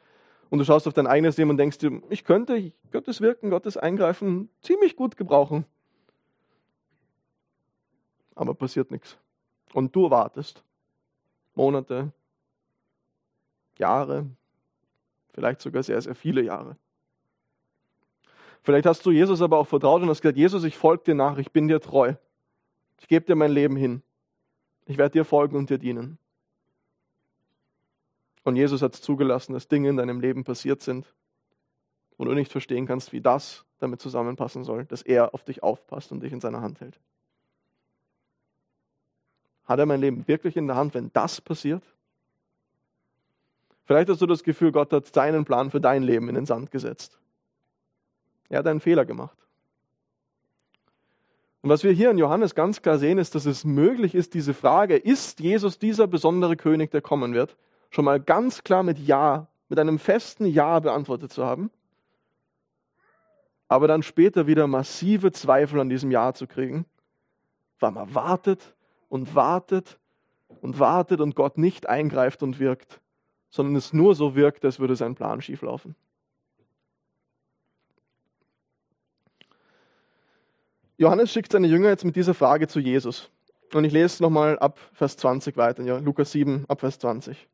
und 0.48 0.60
du 0.60 0.64
schaust 0.64 0.86
auf 0.86 0.94
dein 0.94 1.06
eigenes 1.06 1.36
Leben 1.36 1.50
und 1.50 1.56
denkst 1.56 1.78
dir, 1.78 2.00
ich 2.08 2.24
könnte 2.24 2.72
Gottes 2.92 3.20
Wirken, 3.20 3.50
Gottes 3.50 3.76
Eingreifen 3.76 4.48
ziemlich 4.62 4.94
gut 4.94 5.16
gebrauchen. 5.16 5.64
Aber 8.36 8.54
passiert 8.54 8.92
nichts. 8.92 9.18
Und 9.72 9.96
du 9.96 10.08
wartest. 10.10 10.62
Monate, 11.56 12.12
Jahre, 13.78 14.26
vielleicht 15.32 15.60
sogar 15.60 15.82
sehr, 15.82 16.00
sehr 16.00 16.14
viele 16.14 16.42
Jahre. 16.42 16.76
Vielleicht 18.62 18.86
hast 18.86 19.06
du 19.06 19.10
Jesus 19.10 19.42
aber 19.42 19.58
auch 19.58 19.66
vertraut 19.66 20.02
und 20.02 20.08
hast 20.10 20.20
gesagt, 20.20 20.38
Jesus, 20.38 20.64
ich 20.64 20.76
folge 20.76 21.04
dir 21.04 21.14
nach, 21.14 21.38
ich 21.38 21.50
bin 21.52 21.68
dir 21.68 21.80
treu. 21.80 22.14
Ich 22.98 23.08
gebe 23.08 23.24
dir 23.24 23.36
mein 23.36 23.52
Leben 23.52 23.76
hin. 23.76 24.02
Ich 24.86 24.98
werde 24.98 25.12
dir 25.12 25.24
folgen 25.24 25.56
und 25.56 25.70
dir 25.70 25.78
dienen. 25.78 26.18
Und 28.44 28.56
Jesus 28.56 28.82
hat 28.82 28.94
es 28.94 29.02
zugelassen, 29.02 29.54
dass 29.54 29.68
Dinge 29.68 29.88
in 29.88 29.96
deinem 29.96 30.20
Leben 30.20 30.44
passiert 30.44 30.82
sind, 30.82 31.12
wo 32.16 32.24
du 32.24 32.32
nicht 32.32 32.52
verstehen 32.52 32.86
kannst, 32.86 33.12
wie 33.12 33.20
das 33.20 33.64
damit 33.78 34.00
zusammenpassen 34.00 34.64
soll, 34.64 34.84
dass 34.84 35.02
er 35.02 35.34
auf 35.34 35.44
dich 35.44 35.62
aufpasst 35.62 36.12
und 36.12 36.20
dich 36.20 36.32
in 36.32 36.40
seiner 36.40 36.60
Hand 36.60 36.80
hält. 36.80 36.98
Hat 39.66 39.78
er 39.78 39.86
mein 39.86 40.00
Leben 40.00 40.26
wirklich 40.28 40.56
in 40.56 40.66
der 40.66 40.76
Hand, 40.76 40.94
wenn 40.94 41.10
das 41.12 41.40
passiert? 41.40 41.82
Vielleicht 43.84 44.08
hast 44.08 44.20
du 44.20 44.26
das 44.26 44.42
Gefühl, 44.42 44.72
Gott 44.72 44.92
hat 44.92 45.06
seinen 45.12 45.44
Plan 45.44 45.70
für 45.70 45.80
dein 45.80 46.02
Leben 46.02 46.28
in 46.28 46.34
den 46.34 46.46
Sand 46.46 46.70
gesetzt. 46.70 47.18
Er 48.48 48.60
hat 48.60 48.66
einen 48.66 48.80
Fehler 48.80 49.04
gemacht. 49.04 49.36
Und 51.62 51.70
was 51.70 51.82
wir 51.82 51.90
hier 51.90 52.10
in 52.10 52.18
Johannes 52.18 52.54
ganz 52.54 52.80
klar 52.80 52.98
sehen, 52.98 53.18
ist, 53.18 53.34
dass 53.34 53.44
es 53.44 53.64
möglich 53.64 54.14
ist, 54.14 54.34
diese 54.34 54.54
Frage, 54.54 54.96
ist 54.96 55.40
Jesus 55.40 55.80
dieser 55.80 56.06
besondere 56.06 56.56
König, 56.56 56.92
der 56.92 57.00
kommen 57.00 57.34
wird, 57.34 57.56
schon 57.90 58.04
mal 58.04 58.20
ganz 58.20 58.62
klar 58.62 58.84
mit 58.84 58.98
Ja, 58.98 59.48
mit 59.68 59.80
einem 59.80 59.98
festen 59.98 60.46
Ja 60.46 60.78
beantwortet 60.78 61.32
zu 61.32 61.44
haben, 61.44 61.70
aber 63.66 63.88
dann 63.88 64.04
später 64.04 64.46
wieder 64.46 64.68
massive 64.68 65.32
Zweifel 65.32 65.80
an 65.80 65.88
diesem 65.88 66.12
Ja 66.12 66.32
zu 66.34 66.46
kriegen, 66.46 66.86
weil 67.80 67.90
man 67.90 68.14
wartet 68.14 68.75
und 69.08 69.34
wartet 69.34 69.98
und 70.60 70.78
wartet 70.78 71.20
und 71.20 71.34
Gott 71.34 71.58
nicht 71.58 71.88
eingreift 71.88 72.42
und 72.42 72.58
wirkt, 72.58 73.00
sondern 73.50 73.76
es 73.76 73.92
nur 73.92 74.14
so 74.14 74.34
wirkt, 74.34 74.64
als 74.64 74.78
würde 74.78 74.96
sein 74.96 75.14
Plan 75.14 75.40
schieflaufen. 75.40 75.94
Johannes 80.98 81.30
schickt 81.30 81.52
seine 81.52 81.66
Jünger 81.66 81.90
jetzt 81.90 82.04
mit 82.04 82.16
dieser 82.16 82.34
Frage 82.34 82.68
zu 82.68 82.80
Jesus. 82.80 83.30
Und 83.74 83.84
ich 83.84 83.92
lese 83.92 84.22
nochmal 84.22 84.58
ab 84.58 84.78
Vers 84.94 85.16
20 85.16 85.56
weiter, 85.56 85.82
ja, 85.82 85.98
Lukas 85.98 86.32
7 86.32 86.64
ab 86.68 86.80
Vers 86.80 86.98
20. 87.00 87.48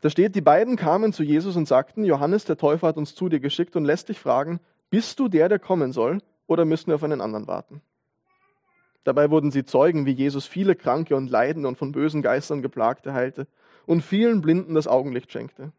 Da 0.00 0.10
steht, 0.10 0.34
die 0.34 0.42
beiden 0.42 0.76
kamen 0.76 1.12
zu 1.12 1.22
Jesus 1.22 1.56
und 1.56 1.66
sagten, 1.66 2.04
Johannes 2.04 2.44
der 2.44 2.56
Täufer 2.56 2.88
hat 2.88 2.96
uns 2.96 3.14
zu 3.14 3.28
dir 3.28 3.40
geschickt 3.40 3.74
und 3.76 3.84
lässt 3.84 4.08
dich 4.08 4.20
fragen, 4.20 4.60
bist 4.90 5.18
du 5.18 5.28
der, 5.28 5.48
der 5.48 5.58
kommen 5.58 5.92
soll, 5.92 6.18
oder 6.46 6.64
müssen 6.64 6.88
wir 6.88 6.94
auf 6.94 7.02
einen 7.02 7.20
anderen 7.20 7.46
warten? 7.46 7.80
Dabei 9.06 9.30
wurden 9.30 9.52
sie 9.52 9.64
Zeugen, 9.64 10.04
wie 10.04 10.10
Jesus 10.10 10.46
viele 10.46 10.74
Kranke 10.74 11.14
und 11.14 11.30
Leidende 11.30 11.68
und 11.68 11.78
von 11.78 11.92
bösen 11.92 12.22
Geistern 12.22 12.60
geplagte 12.60 13.14
heilte 13.14 13.46
und 13.86 14.02
vielen 14.02 14.40
Blinden 14.40 14.74
das 14.74 14.88
Augenlicht 14.88 15.30
schenkte. 15.30 15.70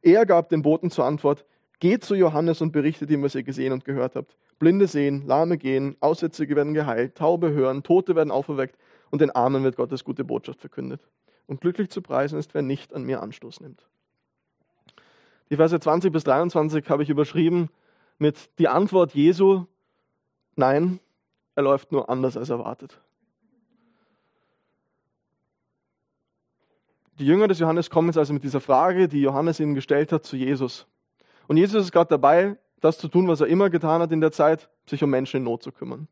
Er 0.00 0.24
gab 0.24 0.48
den 0.48 0.62
Boten 0.62 0.90
zur 0.90 1.04
Antwort, 1.04 1.44
geht 1.80 2.02
zu 2.02 2.14
Johannes 2.14 2.62
und 2.62 2.72
berichtet 2.72 3.10
ihm, 3.10 3.22
was 3.22 3.34
ihr 3.34 3.42
gesehen 3.42 3.74
und 3.74 3.84
gehört 3.84 4.16
habt. 4.16 4.38
Blinde 4.58 4.86
sehen, 4.86 5.26
Lahme 5.26 5.58
gehen, 5.58 5.98
Aussätzige 6.00 6.56
werden 6.56 6.72
geheilt, 6.72 7.14
Taube 7.14 7.52
hören, 7.52 7.82
Tote 7.82 8.16
werden 8.16 8.30
auferweckt 8.30 8.78
und 9.10 9.20
den 9.20 9.30
Armen 9.30 9.62
wird 9.62 9.76
Gottes 9.76 10.02
gute 10.02 10.24
Botschaft 10.24 10.60
verkündet. 10.60 11.02
Und 11.46 11.60
glücklich 11.60 11.90
zu 11.90 12.00
preisen 12.00 12.38
ist, 12.38 12.54
wer 12.54 12.62
nicht 12.62 12.94
an 12.94 13.04
mir 13.04 13.22
Anstoß 13.22 13.60
nimmt. 13.60 13.86
Die 15.50 15.56
Verse 15.56 15.78
20 15.78 16.10
bis 16.10 16.24
23 16.24 16.88
habe 16.88 17.02
ich 17.02 17.10
überschrieben 17.10 17.68
mit 18.16 18.48
die 18.58 18.68
Antwort 18.68 19.12
Jesu, 19.12 19.66
nein, 20.56 21.00
er 21.54 21.62
läuft 21.62 21.92
nur 21.92 22.08
anders 22.08 22.36
als 22.36 22.50
erwartet. 22.50 23.00
Die 27.18 27.26
Jünger 27.26 27.46
des 27.46 27.60
Johannes 27.60 27.90
kommen 27.90 28.08
jetzt 28.08 28.18
also 28.18 28.32
mit 28.32 28.42
dieser 28.42 28.60
Frage, 28.60 29.06
die 29.06 29.20
Johannes 29.20 29.60
ihnen 29.60 29.74
gestellt 29.74 30.10
hat, 30.10 30.24
zu 30.24 30.36
Jesus. 30.36 30.86
Und 31.46 31.56
Jesus 31.56 31.84
ist 31.84 31.92
gerade 31.92 32.08
dabei, 32.08 32.56
das 32.80 32.98
zu 32.98 33.08
tun, 33.08 33.28
was 33.28 33.40
er 33.40 33.46
immer 33.46 33.70
getan 33.70 34.00
hat 34.00 34.10
in 34.10 34.20
der 34.20 34.32
Zeit, 34.32 34.68
sich 34.86 35.02
um 35.02 35.10
Menschen 35.10 35.38
in 35.38 35.44
Not 35.44 35.62
zu 35.62 35.70
kümmern. 35.70 36.08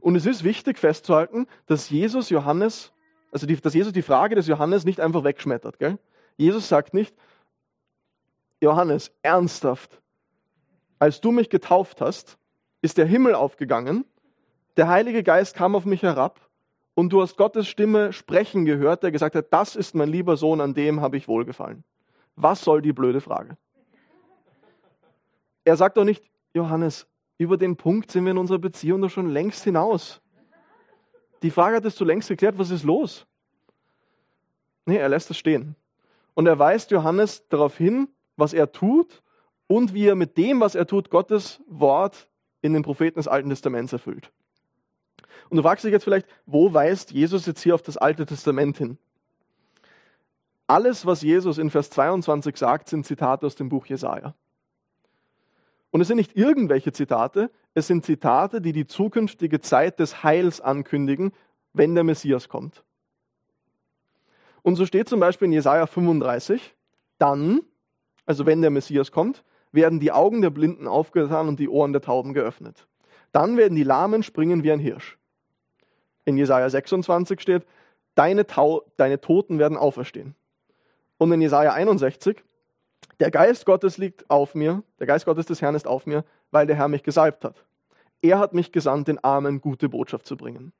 Und 0.00 0.16
es 0.16 0.26
ist 0.26 0.44
wichtig 0.44 0.78
festzuhalten, 0.78 1.46
dass 1.66 1.88
Jesus 1.88 2.28
Johannes, 2.28 2.92
also 3.32 3.46
die, 3.46 3.56
dass 3.56 3.74
Jesus 3.74 3.92
die 3.92 4.02
Frage 4.02 4.34
des 4.34 4.46
Johannes 4.46 4.84
nicht 4.84 5.00
einfach 5.00 5.24
wegschmettert. 5.24 5.78
Gell? 5.78 5.98
Jesus 6.36 6.68
sagt 6.68 6.92
nicht, 6.92 7.14
Johannes, 8.60 9.12
ernsthaft, 9.22 10.00
als 10.98 11.20
du 11.20 11.32
mich 11.32 11.48
getauft 11.48 12.00
hast, 12.00 12.38
ist 12.82 12.98
der 12.98 13.06
Himmel 13.06 13.34
aufgegangen, 13.34 14.04
der 14.76 14.88
Heilige 14.88 15.22
Geist 15.22 15.54
kam 15.54 15.74
auf 15.74 15.84
mich 15.84 16.02
herab 16.02 16.40
und 16.94 17.12
du 17.12 17.22
hast 17.22 17.36
Gottes 17.36 17.68
Stimme 17.68 18.12
sprechen 18.12 18.64
gehört, 18.64 19.02
der 19.02 19.10
gesagt 19.10 19.34
hat, 19.34 19.52
das 19.52 19.76
ist 19.76 19.94
mein 19.94 20.08
lieber 20.08 20.36
Sohn, 20.36 20.60
an 20.60 20.74
dem 20.74 21.00
habe 21.00 21.16
ich 21.16 21.28
wohlgefallen. 21.28 21.84
Was 22.36 22.62
soll 22.62 22.82
die 22.82 22.92
blöde 22.92 23.20
Frage? 23.20 23.56
Er 25.64 25.76
sagt 25.76 25.96
doch 25.96 26.04
nicht, 26.04 26.24
Johannes, 26.52 27.06
über 27.38 27.56
den 27.56 27.76
Punkt 27.76 28.10
sind 28.10 28.24
wir 28.24 28.32
in 28.32 28.38
unserer 28.38 28.58
Beziehung 28.58 29.00
doch 29.02 29.10
schon 29.10 29.30
längst 29.30 29.64
hinaus. 29.64 30.20
Die 31.42 31.50
Frage 31.50 31.76
hattest 31.76 32.00
du 32.00 32.04
längst 32.04 32.28
geklärt, 32.28 32.58
was 32.58 32.70
ist 32.70 32.84
los? 32.84 33.26
Nee, 34.86 34.96
er 34.96 35.08
lässt 35.08 35.30
es 35.30 35.38
stehen. 35.38 35.76
Und 36.34 36.46
er 36.46 36.58
weist 36.58 36.90
Johannes 36.90 37.46
darauf 37.48 37.76
hin, 37.76 38.08
was 38.36 38.52
er 38.52 38.72
tut 38.72 39.22
und 39.66 39.94
wie 39.94 40.06
er 40.06 40.14
mit 40.14 40.36
dem, 40.36 40.60
was 40.60 40.74
er 40.74 40.86
tut, 40.86 41.10
Gottes 41.10 41.62
Wort 41.66 42.28
in 42.60 42.72
den 42.72 42.82
Propheten 42.82 43.18
des 43.18 43.28
Alten 43.28 43.50
Testaments 43.50 43.92
erfüllt. 43.92 44.32
Und 45.48 45.56
du 45.56 45.62
fragst 45.62 45.84
dich 45.84 45.92
jetzt 45.92 46.04
vielleicht, 46.04 46.26
wo 46.46 46.72
weist 46.72 47.10
Jesus 47.12 47.46
jetzt 47.46 47.62
hier 47.62 47.74
auf 47.74 47.82
das 47.82 47.96
Alte 47.96 48.26
Testament 48.26 48.78
hin? 48.78 48.98
Alles, 50.66 51.04
was 51.04 51.22
Jesus 51.22 51.58
in 51.58 51.70
Vers 51.70 51.90
22 51.90 52.56
sagt, 52.56 52.88
sind 52.88 53.04
Zitate 53.04 53.46
aus 53.46 53.54
dem 53.54 53.68
Buch 53.68 53.86
Jesaja. 53.86 54.34
Und 55.90 56.00
es 56.00 56.08
sind 56.08 56.16
nicht 56.16 56.36
irgendwelche 56.36 56.92
Zitate, 56.92 57.50
es 57.74 57.86
sind 57.86 58.04
Zitate, 58.04 58.60
die 58.60 58.72
die 58.72 58.86
zukünftige 58.86 59.60
Zeit 59.60 60.00
des 60.00 60.24
Heils 60.24 60.60
ankündigen, 60.60 61.32
wenn 61.72 61.94
der 61.94 62.04
Messias 62.04 62.48
kommt. 62.48 62.82
Und 64.62 64.76
so 64.76 64.86
steht 64.86 65.08
zum 65.08 65.20
Beispiel 65.20 65.46
in 65.46 65.52
Jesaja 65.52 65.86
35, 65.86 66.74
dann, 67.18 67.60
also 68.24 68.46
wenn 68.46 68.62
der 68.62 68.70
Messias 68.70 69.12
kommt, 69.12 69.44
werden 69.72 70.00
die 70.00 70.10
Augen 70.10 70.40
der 70.40 70.50
Blinden 70.50 70.88
aufgetan 70.88 71.48
und 71.48 71.60
die 71.60 71.68
Ohren 71.68 71.92
der 71.92 72.00
Tauben 72.00 72.32
geöffnet. 72.32 72.86
Dann 73.32 73.56
werden 73.56 73.74
die 73.74 73.82
Lahmen 73.82 74.22
springen 74.22 74.62
wie 74.62 74.72
ein 74.72 74.78
Hirsch. 74.78 75.18
In 76.24 76.36
Jesaja 76.36 76.68
26 76.68 77.40
steht, 77.40 77.66
deine, 78.14 78.46
Tau 78.46 78.82
deine 78.96 79.20
Toten 79.20 79.58
werden 79.58 79.76
auferstehen. 79.76 80.34
Und 81.18 81.32
in 81.32 81.40
Jesaja 81.40 81.72
61, 81.72 82.42
der 83.20 83.30
Geist 83.30 83.66
Gottes 83.66 83.98
liegt 83.98 84.28
auf 84.30 84.54
mir, 84.54 84.82
der 84.98 85.06
Geist 85.06 85.24
Gottes 85.24 85.46
des 85.46 85.62
Herrn 85.62 85.74
ist 85.74 85.86
auf 85.86 86.06
mir, 86.06 86.24
weil 86.50 86.66
der 86.66 86.76
Herr 86.76 86.88
mich 86.88 87.02
gesalbt 87.02 87.44
hat. 87.44 87.64
Er 88.22 88.38
hat 88.38 88.54
mich 88.54 88.72
gesandt, 88.72 89.08
den 89.08 89.22
Armen 89.22 89.60
gute 89.60 89.88
Botschaft 89.88 90.26
zu 90.26 90.36
bringen. 90.36 90.72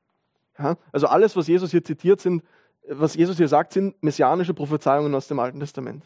Ja, 0.58 0.76
also 0.92 1.06
alles, 1.06 1.36
was 1.36 1.46
Jesus 1.46 1.70
hier 1.70 1.84
zitiert, 1.84 2.20
sind, 2.20 2.42
was 2.88 3.14
Jesus 3.14 3.36
hier 3.36 3.48
sagt, 3.48 3.72
sind 3.72 4.02
messianische 4.02 4.54
Prophezeiungen 4.54 5.14
aus 5.14 5.28
dem 5.28 5.38
Alten 5.38 5.60
Testament. 5.60 6.04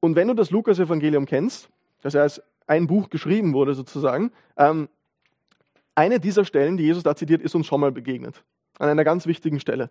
Und 0.00 0.14
wenn 0.14 0.28
du 0.28 0.34
das 0.34 0.50
Lukas-Evangelium 0.50 1.26
kennst, 1.26 1.68
das 2.02 2.14
als 2.14 2.42
ein 2.66 2.86
Buch 2.86 3.10
geschrieben 3.10 3.54
wurde 3.54 3.74
sozusagen, 3.74 4.32
ähm, 4.56 4.88
eine 5.96 6.20
dieser 6.20 6.44
Stellen, 6.44 6.76
die 6.76 6.84
Jesus 6.84 7.02
da 7.02 7.16
zitiert, 7.16 7.42
ist 7.42 7.54
uns 7.54 7.66
schon 7.66 7.80
mal 7.80 7.90
begegnet. 7.90 8.44
An 8.78 8.88
einer 8.88 9.04
ganz 9.04 9.26
wichtigen 9.26 9.58
Stelle. 9.58 9.90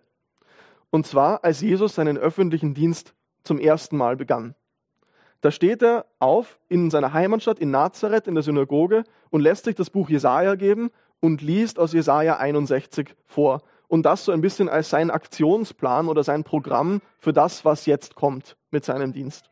Und 0.90 1.06
zwar, 1.06 1.44
als 1.44 1.60
Jesus 1.60 1.94
seinen 1.94 2.16
öffentlichen 2.16 2.72
Dienst 2.72 3.14
zum 3.42 3.58
ersten 3.58 3.96
Mal 3.96 4.16
begann. 4.16 4.54
Da 5.40 5.50
steht 5.50 5.82
er 5.82 6.06
auf 6.18 6.58
in 6.68 6.90
seiner 6.90 7.12
Heimatstadt 7.12 7.58
in 7.58 7.70
Nazareth 7.70 8.26
in 8.26 8.34
der 8.34 8.42
Synagoge 8.42 9.04
und 9.30 9.42
lässt 9.42 9.64
sich 9.64 9.74
das 9.74 9.90
Buch 9.90 10.08
Jesaja 10.08 10.54
geben 10.54 10.90
und 11.20 11.42
liest 11.42 11.78
aus 11.78 11.92
Jesaja 11.92 12.38
61 12.38 13.14
vor. 13.26 13.62
Und 13.88 14.04
das 14.04 14.24
so 14.24 14.32
ein 14.32 14.40
bisschen 14.40 14.68
als 14.68 14.90
sein 14.90 15.10
Aktionsplan 15.10 16.08
oder 16.08 16.24
sein 16.24 16.44
Programm 16.44 17.00
für 17.18 17.32
das, 17.32 17.64
was 17.64 17.86
jetzt 17.86 18.14
kommt 18.14 18.56
mit 18.70 18.84
seinem 18.84 19.12
Dienst. 19.12 19.50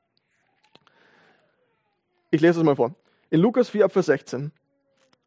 Ich 2.30 2.40
lese 2.40 2.60
es 2.60 2.64
mal 2.64 2.76
vor. 2.76 2.94
In 3.30 3.40
Lukas 3.40 3.68
4, 3.68 3.88
Vers 3.88 4.06
16. 4.06 4.50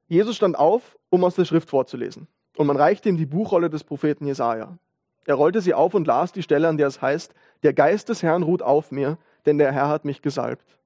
Jesus 0.09 0.35
stand 0.35 0.57
auf, 0.57 0.96
um 1.09 1.23
aus 1.23 1.35
der 1.35 1.45
Schrift 1.45 1.69
vorzulesen. 1.69 2.27
Und 2.55 2.67
man 2.67 2.77
reichte 2.77 3.09
ihm 3.09 3.17
die 3.17 3.25
Buchrolle 3.25 3.69
des 3.69 3.83
Propheten 3.83 4.25
Jesaja. 4.25 4.77
Er 5.25 5.35
rollte 5.35 5.61
sie 5.61 5.73
auf 5.73 5.93
und 5.93 6.07
las 6.07 6.31
die 6.31 6.41
Stelle, 6.41 6.67
an 6.67 6.77
der 6.77 6.87
es 6.87 7.01
heißt, 7.01 7.33
der 7.63 7.73
Geist 7.73 8.09
des 8.09 8.23
Herrn 8.23 8.43
ruht 8.43 8.61
auf 8.61 8.91
mir, 8.91 9.17
denn 9.45 9.57
der 9.57 9.71
Herr 9.71 9.89
hat 9.89 10.05
mich 10.05 10.21
gesalbt. 10.21 10.77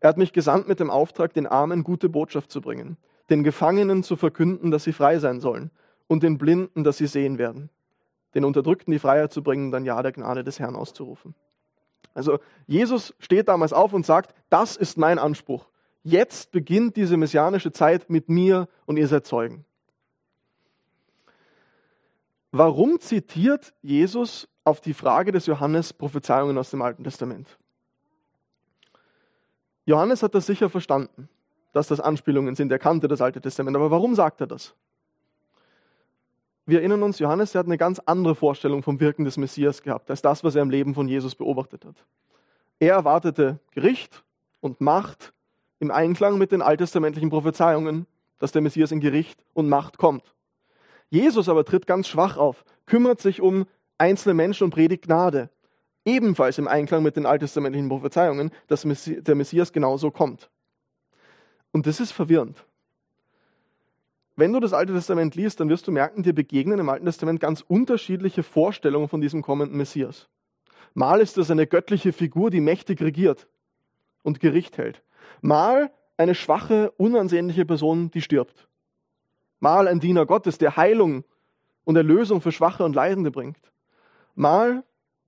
Er 0.00 0.10
hat 0.10 0.16
mich 0.16 0.32
gesandt 0.32 0.68
mit 0.68 0.78
dem 0.80 0.90
Auftrag, 0.90 1.32
den 1.32 1.46
Armen 1.46 1.82
gute 1.82 2.08
Botschaft 2.08 2.50
zu 2.50 2.60
bringen, 2.60 2.96
den 3.30 3.42
Gefangenen 3.42 4.02
zu 4.02 4.16
verkünden, 4.16 4.70
dass 4.70 4.84
sie 4.84 4.92
frei 4.92 5.18
sein 5.18 5.40
sollen, 5.40 5.70
und 6.06 6.22
den 6.22 6.38
Blinden, 6.38 6.84
dass 6.84 6.96
sie 6.96 7.06
sehen 7.06 7.38
werden, 7.38 7.70
den 8.34 8.44
Unterdrückten 8.44 8.92
die 8.92 8.98
Freiheit 8.98 9.32
zu 9.32 9.42
bringen, 9.42 9.70
dann 9.70 9.84
Ja 9.84 10.00
der 10.02 10.12
Gnade 10.12 10.44
des 10.44 10.58
Herrn 10.58 10.76
auszurufen. 10.76 11.34
Also 12.14 12.38
Jesus 12.66 13.14
steht 13.18 13.48
damals 13.48 13.72
auf 13.72 13.92
und 13.92 14.06
sagt, 14.06 14.34
das 14.48 14.76
ist 14.76 14.96
mein 14.96 15.18
Anspruch. 15.18 15.66
Jetzt 16.02 16.52
beginnt 16.52 16.96
diese 16.96 17.16
messianische 17.16 17.72
Zeit 17.72 18.08
mit 18.08 18.28
mir 18.28 18.68
und 18.86 18.96
ihr 18.96 19.08
seid 19.08 19.26
Zeugen. 19.26 19.64
Warum 22.50 23.00
zitiert 23.00 23.74
Jesus 23.82 24.48
auf 24.64 24.80
die 24.80 24.94
Frage 24.94 25.32
des 25.32 25.46
Johannes 25.46 25.92
Prophezeiungen 25.92 26.56
aus 26.56 26.70
dem 26.70 26.82
Alten 26.82 27.04
Testament? 27.04 27.58
Johannes 29.84 30.22
hat 30.22 30.34
das 30.34 30.46
sicher 30.46 30.68
verstanden, 30.68 31.28
dass 31.72 31.88
das 31.88 32.00
Anspielungen 32.00 32.54
sind. 32.54 32.70
Er 32.72 32.78
kannte 32.78 33.08
das 33.08 33.20
Alte 33.20 33.40
Testament. 33.40 33.76
Aber 33.76 33.90
warum 33.90 34.14
sagt 34.14 34.40
er 34.40 34.46
das? 34.46 34.74
Wir 36.66 36.80
erinnern 36.80 37.02
uns, 37.02 37.18
Johannes 37.18 37.52
der 37.52 37.60
hat 37.60 37.66
eine 37.66 37.78
ganz 37.78 37.98
andere 38.00 38.34
Vorstellung 38.34 38.82
vom 38.82 39.00
Wirken 39.00 39.24
des 39.24 39.38
Messias 39.38 39.82
gehabt, 39.82 40.10
als 40.10 40.20
das, 40.20 40.44
was 40.44 40.54
er 40.54 40.62
im 40.62 40.68
Leben 40.68 40.94
von 40.94 41.08
Jesus 41.08 41.34
beobachtet 41.34 41.86
hat. 41.86 42.04
Er 42.78 42.94
erwartete 42.94 43.58
Gericht 43.70 44.22
und 44.60 44.80
Macht 44.82 45.32
im 45.80 45.90
Einklang 45.90 46.36
mit 46.36 46.52
den 46.52 46.60
alttestamentlichen 46.60 47.30
Prophezeiungen, 47.30 48.06
dass 48.38 48.52
der 48.52 48.60
Messias 48.62 48.92
in 48.92 49.00
Gericht 49.00 49.42
und 49.54 49.68
Macht 49.70 49.96
kommt. 49.96 50.34
Jesus 51.10 51.48
aber 51.48 51.64
tritt 51.64 51.86
ganz 51.86 52.08
schwach 52.08 52.36
auf, 52.36 52.64
kümmert 52.86 53.20
sich 53.20 53.40
um 53.40 53.66
einzelne 53.96 54.34
Menschen 54.34 54.64
und 54.64 54.70
predigt 54.70 55.04
Gnade. 55.04 55.50
Ebenfalls 56.04 56.58
im 56.58 56.68
Einklang 56.68 57.02
mit 57.02 57.16
den 57.16 57.26
alttestamentlichen 57.26 57.88
Prophezeiungen, 57.88 58.50
dass 58.66 58.86
der 58.86 59.34
Messias 59.34 59.72
genauso 59.72 60.10
kommt. 60.10 60.50
Und 61.72 61.86
das 61.86 62.00
ist 62.00 62.12
verwirrend. 62.12 62.64
Wenn 64.36 64.52
du 64.52 64.60
das 64.60 64.72
Alte 64.72 64.92
Testament 64.92 65.34
liest, 65.34 65.58
dann 65.58 65.68
wirst 65.68 65.86
du 65.88 65.90
merken, 65.90 66.22
dir 66.22 66.32
begegnen 66.32 66.78
im 66.78 66.88
Alten 66.88 67.06
Testament 67.06 67.40
ganz 67.40 67.60
unterschiedliche 67.60 68.44
Vorstellungen 68.44 69.08
von 69.08 69.20
diesem 69.20 69.42
kommenden 69.42 69.76
Messias. 69.76 70.28
Mal 70.94 71.20
ist 71.20 71.36
es 71.38 71.50
eine 71.50 71.66
göttliche 71.66 72.12
Figur, 72.12 72.50
die 72.50 72.60
mächtig 72.60 73.02
regiert 73.02 73.48
und 74.22 74.40
Gericht 74.40 74.78
hält. 74.78 75.02
Mal 75.40 75.90
eine 76.16 76.34
schwache, 76.34 76.92
unansehnliche 76.92 77.66
Person, 77.66 78.10
die 78.12 78.22
stirbt. 78.22 78.67
Mal 79.60 79.88
ein 79.88 80.00
Diener 80.00 80.26
Gottes, 80.26 80.58
der 80.58 80.76
Heilung 80.76 81.24
und 81.84 81.96
Erlösung 81.96 82.40
für 82.40 82.52
Schwache 82.52 82.84
und 82.84 82.94
Leidende 82.94 83.30
bringt. 83.30 83.58
Mal 84.34 84.84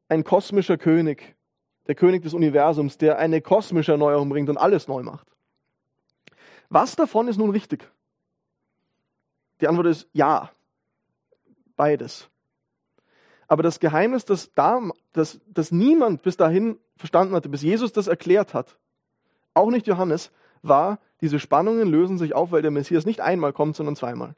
ein 0.09 0.25
kosmischer 0.25 0.79
König, 0.79 1.35
der 1.87 1.95
König 1.95 2.23
des 2.23 2.35
Universums, 2.35 2.99
der 2.99 3.19
eine 3.19 3.41
kosmische 3.41 3.93
Erneuerung 3.93 4.29
bringt 4.29 4.49
und 4.49 4.59
alles 4.59 4.89
neu 4.89 5.03
macht. 5.03 5.27
Was 6.69 6.95
davon 6.95 7.29
ist 7.29 7.37
nun 7.37 7.51
richtig? 7.51 7.91
Die 9.61 9.69
Antwort 9.69 9.89
ist 9.89 10.09
ja, 10.13 10.51
beides. 11.77 12.29
Aber 13.49 13.65
das 13.65 13.81
Geheimnis, 13.81 14.25
das, 14.25 14.53
da, 14.53 14.81
das, 15.13 15.41
das 15.49 15.73
niemand 15.73 16.23
bis 16.23 16.37
dahin 16.37 16.79
verstanden 16.97 17.35
hatte, 17.35 17.49
bis 17.49 17.63
Jesus 17.63 17.93
das 17.93 18.07
erklärt 18.07 18.55
hat, 18.55 18.79
auch 19.55 19.71
nicht 19.71 19.89
Johannes, 19.89 20.31
war, 20.63 20.99
diese 21.21 21.39
Spannungen 21.39 21.89
lösen 21.89 22.19
sich 22.19 22.35
auf, 22.35 22.53
weil 22.53 22.63
der 22.63 22.71
Messias 22.71 23.05
nicht 23.05 23.21
einmal 23.21 23.53
kommt, 23.53 23.77
sondern 23.77 23.97
zweimal. 23.97 24.35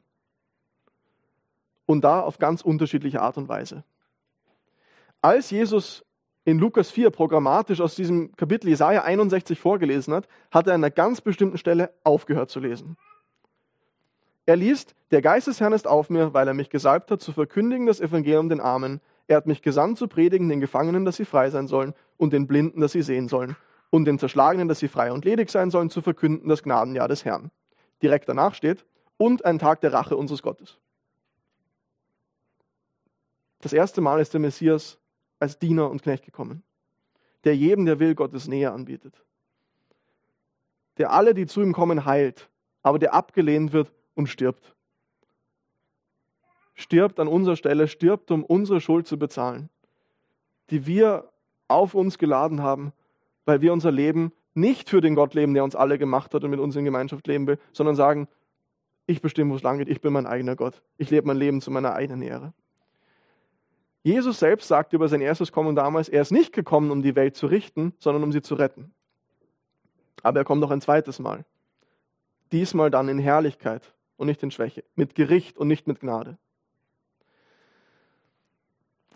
Und 1.85 2.03
da 2.03 2.21
auf 2.21 2.39
ganz 2.39 2.61
unterschiedliche 2.61 3.21
Art 3.21 3.37
und 3.37 3.49
Weise. 3.49 3.83
Als 5.21 5.49
Jesus 5.51 6.03
in 6.45 6.59
Lukas 6.59 6.91
4 6.91 7.09
programmatisch 7.09 7.79
aus 7.79 7.95
diesem 7.95 8.35
Kapitel 8.35 8.69
Jesaja 8.69 9.03
61 9.03 9.59
vorgelesen 9.59 10.13
hat, 10.13 10.27
hat 10.51 10.67
er 10.67 10.73
an 10.73 10.83
einer 10.83 10.91
ganz 10.91 11.21
bestimmten 11.21 11.57
Stelle 11.57 11.93
aufgehört 12.03 12.49
zu 12.49 12.59
lesen. 12.59 12.97
Er 14.45 14.57
liest, 14.57 14.93
der 15.11 15.21
Geist 15.21 15.47
des 15.47 15.61
Herrn 15.61 15.71
ist 15.71 15.87
auf 15.87 16.09
mir, 16.09 16.33
weil 16.33 16.47
er 16.47 16.53
mich 16.53 16.69
gesalbt 16.69 17.11
hat, 17.11 17.21
zu 17.21 17.31
verkündigen 17.31 17.85
das 17.85 18.01
Evangelium 18.01 18.49
den 18.49 18.59
Armen. 18.59 18.99
Er 19.27 19.37
hat 19.37 19.47
mich 19.47 19.61
gesandt 19.61 19.97
zu 19.97 20.09
predigen 20.09 20.49
den 20.49 20.59
Gefangenen, 20.59 21.05
dass 21.05 21.15
sie 21.15 21.23
frei 21.23 21.49
sein 21.49 21.67
sollen, 21.67 21.93
und 22.17 22.33
den 22.33 22.47
Blinden, 22.47 22.81
dass 22.81 22.91
sie 22.91 23.01
sehen 23.01 23.29
sollen, 23.29 23.55
und 23.93 24.05
den 24.05 24.17
Zerschlagenen, 24.17 24.67
dass 24.67 24.79
sie 24.79 24.87
frei 24.87 25.11
und 25.11 25.23
ledig 25.23 25.51
sein 25.51 25.69
sollen, 25.69 25.91
zu 25.91 26.01
verkünden 26.01 26.49
das 26.49 26.63
Gnadenjahr 26.63 27.07
des 27.07 27.25
Herrn. 27.25 27.51
Direkt 28.01 28.27
danach 28.27 28.55
steht, 28.55 28.87
und 29.17 29.45
ein 29.45 29.59
Tag 29.59 29.81
der 29.81 29.93
Rache 29.93 30.17
unseres 30.17 30.41
Gottes. 30.41 30.79
Das 33.61 33.71
erste 33.71 34.01
Mal 34.01 34.19
ist 34.19 34.33
der 34.33 34.41
Messias 34.41 34.97
als 35.37 35.59
Diener 35.59 35.91
und 35.91 36.01
Knecht 36.01 36.25
gekommen, 36.25 36.63
der 37.43 37.55
jedem, 37.55 37.85
der 37.85 37.99
will, 37.99 38.15
Gottes 38.15 38.47
Nähe 38.47 38.71
anbietet, 38.71 39.23
der 40.97 41.11
alle, 41.11 41.35
die 41.35 41.45
zu 41.45 41.61
ihm 41.61 41.73
kommen, 41.73 42.03
heilt, 42.03 42.49
aber 42.81 42.97
der 42.97 43.13
abgelehnt 43.13 43.73
wird 43.73 43.91
und 44.15 44.25
stirbt. 44.25 44.73
Stirbt 46.73 47.19
an 47.19 47.27
unserer 47.27 47.57
Stelle, 47.57 47.87
stirbt, 47.87 48.31
um 48.31 48.43
unsere 48.43 48.81
Schuld 48.81 49.05
zu 49.05 49.19
bezahlen, 49.19 49.69
die 50.71 50.87
wir 50.87 51.29
auf 51.67 51.93
uns 51.93 52.17
geladen 52.17 52.63
haben, 52.63 52.91
weil 53.45 53.61
wir 53.61 53.73
unser 53.73 53.91
Leben 53.91 54.31
nicht 54.53 54.89
für 54.89 55.01
den 55.01 55.15
Gott 55.15 55.33
leben, 55.33 55.53
der 55.53 55.63
uns 55.63 55.75
alle 55.75 55.97
gemacht 55.97 56.33
hat 56.33 56.43
und 56.43 56.51
mit 56.51 56.59
uns 56.59 56.75
in 56.75 56.85
Gemeinschaft 56.85 57.27
leben 57.27 57.47
will, 57.47 57.59
sondern 57.71 57.95
sagen, 57.95 58.27
ich 59.05 59.21
bestimme, 59.21 59.51
wo 59.51 59.55
es 59.55 59.63
lang 59.63 59.79
geht, 59.79 59.89
ich 59.89 60.01
bin 60.01 60.13
mein 60.13 60.27
eigener 60.27 60.55
Gott. 60.55 60.81
Ich 60.97 61.09
lebe 61.09 61.27
mein 61.27 61.37
Leben 61.37 61.61
zu 61.61 61.71
meiner 61.71 61.93
eigenen 61.93 62.21
Ehre. 62.21 62.53
Jesus 64.03 64.39
selbst 64.39 64.67
sagt 64.67 64.93
über 64.93 65.07
sein 65.07 65.21
erstes 65.21 65.51
Kommen 65.51 65.75
damals, 65.75 66.09
er 66.09 66.21
ist 66.21 66.31
nicht 66.31 66.53
gekommen, 66.53 66.91
um 66.91 67.01
die 67.01 67.15
Welt 67.15 67.35
zu 67.35 67.47
richten, 67.47 67.93
sondern 67.99 68.23
um 68.23 68.31
sie 68.31 68.41
zu 68.41 68.55
retten. 68.55 68.93
Aber 70.21 70.39
er 70.39 70.45
kommt 70.45 70.61
noch 70.61 70.71
ein 70.71 70.81
zweites 70.81 71.19
Mal. 71.19 71.45
Diesmal 72.51 72.91
dann 72.91 73.09
in 73.09 73.17
Herrlichkeit 73.17 73.93
und 74.17 74.27
nicht 74.27 74.43
in 74.43 74.51
Schwäche, 74.51 74.83
mit 74.95 75.15
Gericht 75.15 75.57
und 75.57 75.67
nicht 75.67 75.87
mit 75.87 76.01
Gnade. 76.01 76.37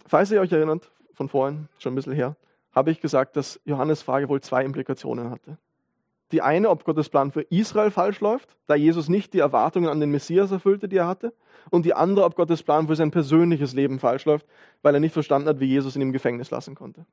Falls 0.06 0.32
ihr 0.32 0.42
euch 0.42 0.52
erinnert, 0.52 0.90
von 1.14 1.28
vorhin, 1.28 1.68
schon 1.80 1.94
ein 1.94 1.96
bisschen 1.96 2.14
her, 2.14 2.38
habe 2.78 2.92
ich 2.92 3.02
gesagt, 3.02 3.36
dass 3.36 3.60
Johannes 3.66 4.02
Frage 4.02 4.30
wohl 4.30 4.42
zwei 4.42 4.64
Implikationen 4.64 5.30
hatte. 5.30 5.58
Die 6.32 6.42
eine, 6.42 6.70
ob 6.70 6.84
Gottes 6.84 7.10
Plan 7.10 7.32
für 7.32 7.42
Israel 7.42 7.92
falsch 7.92 8.20
läuft, 8.20 8.56
da 8.68 8.76
Jesus 8.76 9.08
nicht 9.08 9.34
die 9.34 9.40
Erwartungen 9.40 9.90
an 9.90 10.00
den 10.00 10.12
Messias 10.12 10.52
erfüllte, 10.52 10.88
die 10.88 10.98
er 10.98 11.08
hatte. 11.08 11.34
Und 11.70 11.86
die 11.86 11.94
andere, 11.94 12.26
ob 12.26 12.36
Gottes 12.36 12.64
Plan 12.64 12.88
für 12.88 12.96
sein 12.96 13.12
persönliches 13.12 13.74
Leben 13.74 14.00
falsch 14.00 14.26
läuft, 14.26 14.46
weil 14.82 14.94
er 14.94 15.00
nicht 15.00 15.14
verstanden 15.14 15.48
hat, 15.48 15.60
wie 15.60 15.66
Jesus 15.66 15.96
ihn 15.96 16.02
im 16.02 16.12
Gefängnis 16.12 16.52
lassen 16.52 16.76
konnte. 16.76 17.06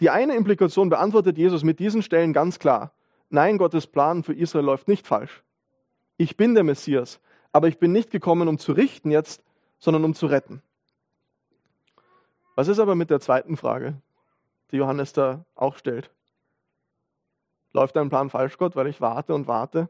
Die 0.00 0.10
eine 0.10 0.34
Implikation 0.34 0.88
beantwortet 0.88 1.38
Jesus 1.38 1.62
mit 1.62 1.78
diesen 1.78 2.02
Stellen 2.02 2.32
ganz 2.32 2.58
klar. 2.58 2.92
Nein, 3.28 3.58
Gottes 3.58 3.86
Plan 3.86 4.22
für 4.22 4.34
Israel 4.34 4.64
läuft 4.64 4.88
nicht 4.88 5.06
falsch 5.06 5.42
ich 6.20 6.36
bin 6.36 6.54
der 6.54 6.64
Messias, 6.64 7.18
aber 7.50 7.68
ich 7.68 7.78
bin 7.78 7.92
nicht 7.92 8.10
gekommen, 8.10 8.46
um 8.46 8.58
zu 8.58 8.72
richten 8.72 9.10
jetzt, 9.10 9.42
sondern 9.78 10.04
um 10.04 10.12
zu 10.12 10.26
retten. 10.26 10.60
Was 12.56 12.68
ist 12.68 12.78
aber 12.78 12.94
mit 12.94 13.08
der 13.08 13.20
zweiten 13.20 13.56
Frage, 13.56 13.94
die 14.70 14.76
Johannes 14.76 15.12
da 15.12 15.44
auch 15.54 15.76
stellt? 15.76 16.10
Läuft 17.72 17.96
dein 17.96 18.08
Plan 18.08 18.30
falsch, 18.30 18.58
Gott, 18.58 18.76
weil 18.76 18.88
ich 18.88 19.00
warte 19.00 19.34
und 19.34 19.46
warte, 19.46 19.88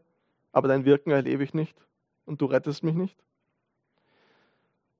aber 0.52 0.68
dein 0.68 0.84
Wirken 0.84 1.10
erlebe 1.10 1.42
ich 1.42 1.54
nicht 1.54 1.76
und 2.26 2.40
du 2.40 2.46
rettest 2.46 2.82
mich 2.82 2.94
nicht? 2.94 3.16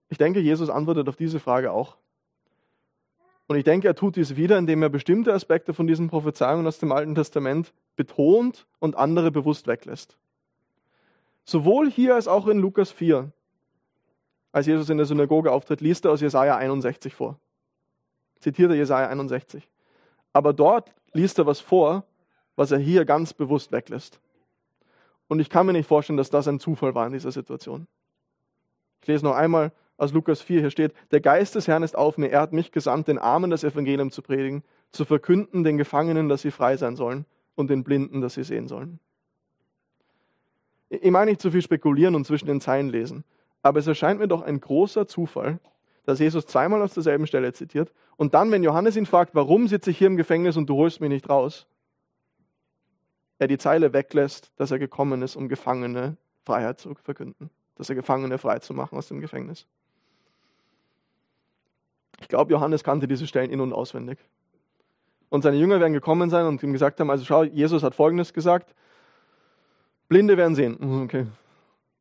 Ich 0.09 0.19
denke, 0.19 0.41
Jesus 0.41 0.71
antwortet 0.71 1.09
auf 1.09 1.17
diese 1.17 1.41
Frage 1.41 1.73
auch. 1.73 1.97
Und 3.47 3.57
ich 3.57 3.65
denke, 3.65 3.89
er 3.89 3.95
tut 3.95 4.17
dies 4.17 4.37
wieder, 4.37 4.59
indem 4.59 4.83
er 4.83 4.89
bestimmte 4.89 5.33
Aspekte 5.33 5.75
von 5.75 5.87
diesen 5.87 6.09
Prophezeiungen 6.09 6.67
aus 6.67 6.79
dem 6.79 6.93
Alten 6.93 7.15
Testament 7.15 7.73
betont 7.97 8.67
und 8.79 8.97
andere 8.97 9.31
bewusst 9.31 9.67
weglässt. 9.67 10.17
Sowohl 11.45 11.91
hier 11.91 12.15
als 12.15 12.29
auch 12.29 12.47
in 12.47 12.59
Lukas 12.59 12.91
4. 12.93 13.33
Als 14.53 14.67
Jesus 14.67 14.91
in 14.91 14.99
der 14.99 15.07
Synagoge 15.07 15.53
auftritt, 15.53 15.81
liest 15.81 16.05
er 16.05 16.13
aus 16.13 16.21
Jesaja 16.21 16.57
61 16.57 17.15
vor. 17.15 17.39
Zitiert 18.41 18.71
er 18.71 18.77
Jesaja 18.77 19.09
61. 19.09 19.69
Aber 20.33 20.53
dort 20.53 20.93
liest 21.13 21.39
er 21.39 21.47
was 21.47 21.61
vor, 21.61 22.05
was 22.57 22.71
er 22.71 22.79
hier 22.79 23.05
ganz 23.05 23.33
bewusst 23.35 23.73
weglässt. 23.73 24.21
Und 25.29 25.41
ich 25.41 25.49
kann 25.49 25.67
mir 25.67 25.73
nicht 25.73 25.87
vorstellen, 25.87 26.17
dass 26.17 26.31
das 26.31 26.49
ein 26.49 26.61
Zufall 26.61 26.95
war 26.95 27.07
in 27.07 27.13
dieser 27.13 27.33
Situation. 27.33 27.87
Ich 29.01 29.09
lese 29.09 29.25
noch 29.25 29.35
einmal 29.35 29.73
aus 29.97 30.13
Lukas 30.13 30.41
4, 30.41 30.61
hier 30.61 30.71
steht, 30.71 30.95
der 31.11 31.21
Geist 31.21 31.55
des 31.55 31.69
Herrn 31.69 31.83
ist 31.83 31.97
auf 31.97 32.19
mir, 32.19 32.29
er 32.29 32.41
hat 32.41 32.53
mich 32.53 32.73
gesandt, 32.73 33.09
den 33.09 33.19
Armen 33.19 33.51
das 33.51 33.65
Evangelium 33.65 34.11
zu 34.11 34.23
predigen, 34.23 34.65
zu 34.91 35.05
verkünden 35.05 35.63
den 35.63 35.79
Gefangenen, 35.79 36.29
dass 36.29 36.43
sie 36.43 36.51
frei 36.51 36.77
sein 36.77 36.97
sollen 36.97 37.27
und 37.55 37.71
den 37.71 37.85
Blinden, 37.85 38.21
dass 38.21 38.35
sie 38.35 38.45
sehen 38.45 38.67
sollen. 38.67 38.99
Ich 40.89 41.11
meine 41.11 41.31
nicht 41.31 41.41
zu 41.41 41.51
viel 41.51 41.63
spekulieren 41.63 42.15
und 42.15 42.27
zwischen 42.27 42.47
den 42.47 42.61
Zeilen 42.61 42.89
lesen, 42.89 43.25
aber 43.63 43.79
es 43.79 43.87
erscheint 43.87 44.19
mir 44.21 44.29
doch 44.29 44.43
ein 44.43 44.61
großer 44.61 45.07
Zufall, 45.07 45.61
dass 46.11 46.19
Jesus 46.19 46.45
zweimal 46.45 46.83
aus 46.83 46.93
derselben 46.93 47.29
Stelle 47.29 47.53
zitiert 47.53 47.93
und 48.17 48.35
dann, 48.35 48.51
wenn 48.51 48.65
Johannes 48.65 48.97
ihn 48.97 49.07
fragt, 49.07 49.33
warum 49.37 49.69
sitze 49.69 49.93
ich 49.93 49.99
hier 49.99 50.09
im 50.09 50.17
Gefängnis 50.17 50.57
und 50.57 50.69
du 50.69 50.75
holst 50.75 51.01
mich 51.01 51.09
nicht 51.09 51.29
raus, 51.29 51.69
er 53.39 53.47
die 53.47 53.59
Zeile 53.59 53.93
weglässt, 53.93 54.51
dass 54.57 54.73
er 54.73 54.81
gekommen 54.81 55.23
ist, 55.23 55.37
um 55.37 55.49
Gefangene 55.49 56.17
Freiheit 56.45 56.81
zu 56.81 56.97
verkünden, 56.97 57.49
dass 57.77 57.89
er 57.89 57.95
Gefangene 57.95 58.39
frei 58.39 58.59
zu 58.59 58.75
machen 58.75 58.99
aus 58.99 59.07
dem 59.07 59.21
Gefängnis. 59.21 59.69
Ich 62.21 62.27
glaube, 62.27 62.51
Johannes 62.51 62.83
kannte 62.83 63.07
diese 63.07 63.29
Stellen 63.29 63.51
in- 63.51 63.61
und 63.61 63.73
auswendig. 63.73 64.19
Und 65.29 65.43
seine 65.43 65.59
Jünger 65.59 65.79
werden 65.79 65.93
gekommen 65.93 66.29
sein 66.29 66.45
und 66.45 66.61
ihm 66.65 66.73
gesagt 66.73 66.99
haben, 66.99 67.09
also 67.09 67.25
schau, 67.25 67.45
Jesus 67.45 67.85
hat 67.85 67.95
Folgendes 67.95 68.33
gesagt, 68.33 68.75
Blinde 70.09 70.37
werden 70.37 70.57
sehen, 70.57 70.77
mhm, 70.81 71.03
okay. 71.05 71.27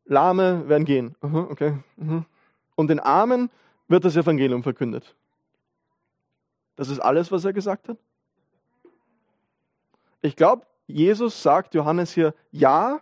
Lahme 0.06 0.68
werden 0.68 0.86
gehen, 0.86 1.16
mhm, 1.22 1.48
okay. 1.52 1.78
Mhm. 1.96 2.26
Und 2.74 2.90
den 2.90 3.00
Armen 3.00 3.52
wird 3.90 4.06
das 4.06 4.16
Evangelium 4.16 4.64
verkündet. 4.64 5.16
Das 6.76 6.88
ist 6.90 7.00
alles, 7.00 7.32
was 7.32 7.44
er 7.44 7.52
gesagt 7.52 7.90
hat? 7.90 7.98
Ich 10.22 10.36
glaube, 10.36 10.66
Jesus 10.88 11.44
sagt 11.44 11.76
Johannes 11.76 12.14
hier, 12.14 12.34
ja, 12.52 13.02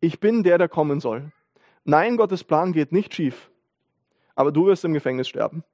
ich 0.00 0.18
bin 0.18 0.42
der, 0.42 0.58
der 0.58 0.68
kommen 0.68 1.00
soll. 1.00 1.30
Nein, 1.84 2.16
Gottes 2.16 2.44
Plan 2.44 2.72
geht 2.72 2.92
nicht 2.92 3.14
schief, 3.14 3.50
aber 4.34 4.52
du 4.52 4.66
wirst 4.66 4.84
im 4.84 4.92
Gefängnis 4.92 5.28
sterben. 5.28 5.64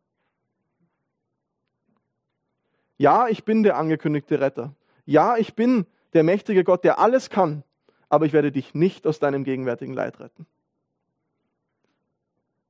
Ja, 2.97 3.29
ich 3.29 3.45
bin 3.45 3.63
der 3.63 3.77
angekündigte 3.77 4.41
Retter. 4.41 4.75
Ja, 5.07 5.37
ich 5.37 5.55
bin 5.55 5.87
der 6.13 6.25
mächtige 6.25 6.65
Gott, 6.65 6.85
der 6.85 6.99
alles 6.99 7.31
kann, 7.31 7.63
aber 8.09 8.27
ich 8.27 8.33
werde 8.33 8.51
dich 8.51 8.75
nicht 8.75 9.07
aus 9.07 9.19
deinem 9.19 9.45
gegenwärtigen 9.45 9.95
Leid 9.95 10.21
retten. 10.21 10.47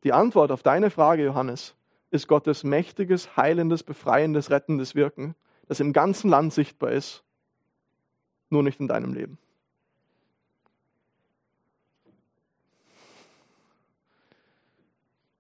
Die 0.05 0.12
Antwort 0.12 0.53
auf 0.53 0.62
deine 0.62 0.90
Frage, 0.90 1.24
Johannes, 1.24 1.74
ist 2.11 2.29
Gottes 2.29 2.64
mächtiges, 2.64 3.37
heilendes, 3.37 3.83
befreiendes, 3.83 4.51
rettendes 4.51 4.94
Wirken, 4.94 5.35
das 5.66 5.81
im 5.81 5.92
ganzen 5.92 6.31
Land 6.31 6.53
sichtbar 6.53 6.92
ist, 6.92 7.23
nur 8.51 8.62
nicht 8.62 8.81
in 8.81 8.88
deinem 8.88 9.12
Leben. 9.12 9.38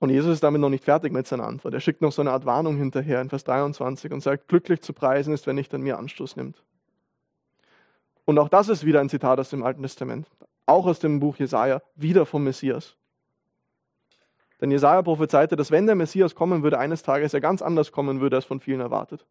Und 0.00 0.10
Jesus 0.10 0.34
ist 0.34 0.42
damit 0.44 0.60
noch 0.60 0.68
nicht 0.68 0.84
fertig 0.84 1.12
mit 1.12 1.26
seiner 1.26 1.46
Antwort. 1.46 1.74
Er 1.74 1.80
schickt 1.80 2.02
noch 2.02 2.12
so 2.12 2.22
eine 2.22 2.30
Art 2.30 2.46
Warnung 2.46 2.76
hinterher 2.76 3.20
in 3.20 3.30
Vers 3.30 3.42
23 3.44 4.12
und 4.12 4.20
sagt, 4.20 4.46
glücklich 4.46 4.80
zu 4.80 4.92
preisen 4.92 5.34
ist, 5.34 5.46
wer 5.46 5.54
nicht 5.54 5.74
an 5.74 5.82
mir 5.82 5.98
Anstoß 5.98 6.36
nimmt. 6.36 6.62
Und 8.24 8.38
auch 8.38 8.48
das 8.48 8.68
ist 8.68 8.84
wieder 8.84 9.00
ein 9.00 9.08
Zitat 9.08 9.40
aus 9.40 9.50
dem 9.50 9.64
Alten 9.64 9.82
Testament, 9.82 10.28
auch 10.66 10.86
aus 10.86 11.00
dem 11.00 11.18
Buch 11.18 11.36
Jesaja, 11.36 11.82
wieder 11.96 12.26
vom 12.26 12.44
Messias. 12.44 12.97
Denn 14.60 14.70
Jesaja 14.70 15.02
prophezeite, 15.02 15.56
dass 15.56 15.70
wenn 15.70 15.86
der 15.86 15.94
Messias 15.94 16.34
kommen 16.34 16.62
würde, 16.62 16.78
eines 16.78 17.02
Tages 17.02 17.32
er 17.32 17.40
ganz 17.40 17.62
anders 17.62 17.92
kommen 17.92 18.20
würde, 18.20 18.36
als 18.36 18.44
von 18.44 18.60
vielen 18.60 18.80
erwartet. 18.80 19.24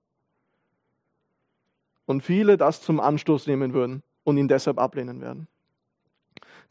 Und 2.05 2.21
viele 2.21 2.55
das 2.55 2.81
zum 2.81 2.99
Anstoß 2.99 3.47
nehmen 3.47 3.73
würden 3.73 4.03
und 4.23 4.37
ihn 4.37 4.47
deshalb 4.47 4.79
ablehnen 4.79 5.19
werden. 5.19 5.47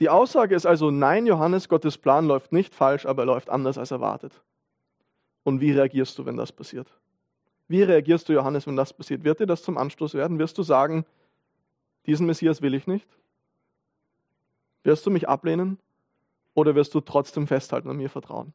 Die 0.01 0.09
Aussage 0.09 0.55
ist 0.55 0.67
also, 0.67 0.91
nein, 0.91 1.27
Johannes, 1.27 1.69
Gottes 1.69 1.99
Plan 1.99 2.27
läuft 2.27 2.53
nicht 2.53 2.75
falsch, 2.75 3.07
aber 3.07 3.23
er 3.23 3.27
läuft 3.27 3.51
anders 3.51 3.79
als 3.79 3.91
erwartet. 3.91 4.43
Und 5.43 5.61
wie 5.61 5.73
reagierst 5.73 6.19
du, 6.19 6.27
wenn 6.27 6.37
das 6.37 6.53
passiert? 6.53 6.89
Wie 7.69 7.83
reagierst 7.83 8.29
du, 8.29 8.33
Johannes, 8.33 8.67
wenn 8.67 8.77
das 8.77 8.93
passiert? 8.93 9.25
Wird 9.25 9.41
dir 9.41 9.47
das 9.47 9.63
zum 9.63 9.77
Anstoß 9.77 10.15
werden? 10.15 10.39
Wirst 10.39 10.57
du 10.59 10.63
sagen, 10.63 11.05
diesen 12.07 12.27
Messias 12.27 12.63
will 12.63 12.75
ich 12.75 12.87
nicht? 12.87 13.09
Wirst 14.83 15.05
du 15.05 15.11
mich 15.11 15.29
ablehnen? 15.29 15.79
Oder 16.57 16.75
wirst 16.75 16.95
du 16.95 17.03
trotzdem 17.03 17.47
festhalten 17.47 17.91
und 17.91 17.99
mir 17.99 18.09
vertrauen? 18.09 18.55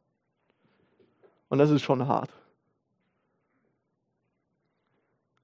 Und 1.48 1.58
das 1.58 1.70
ist 1.70 1.82
schon 1.82 2.08
hart. 2.08 2.30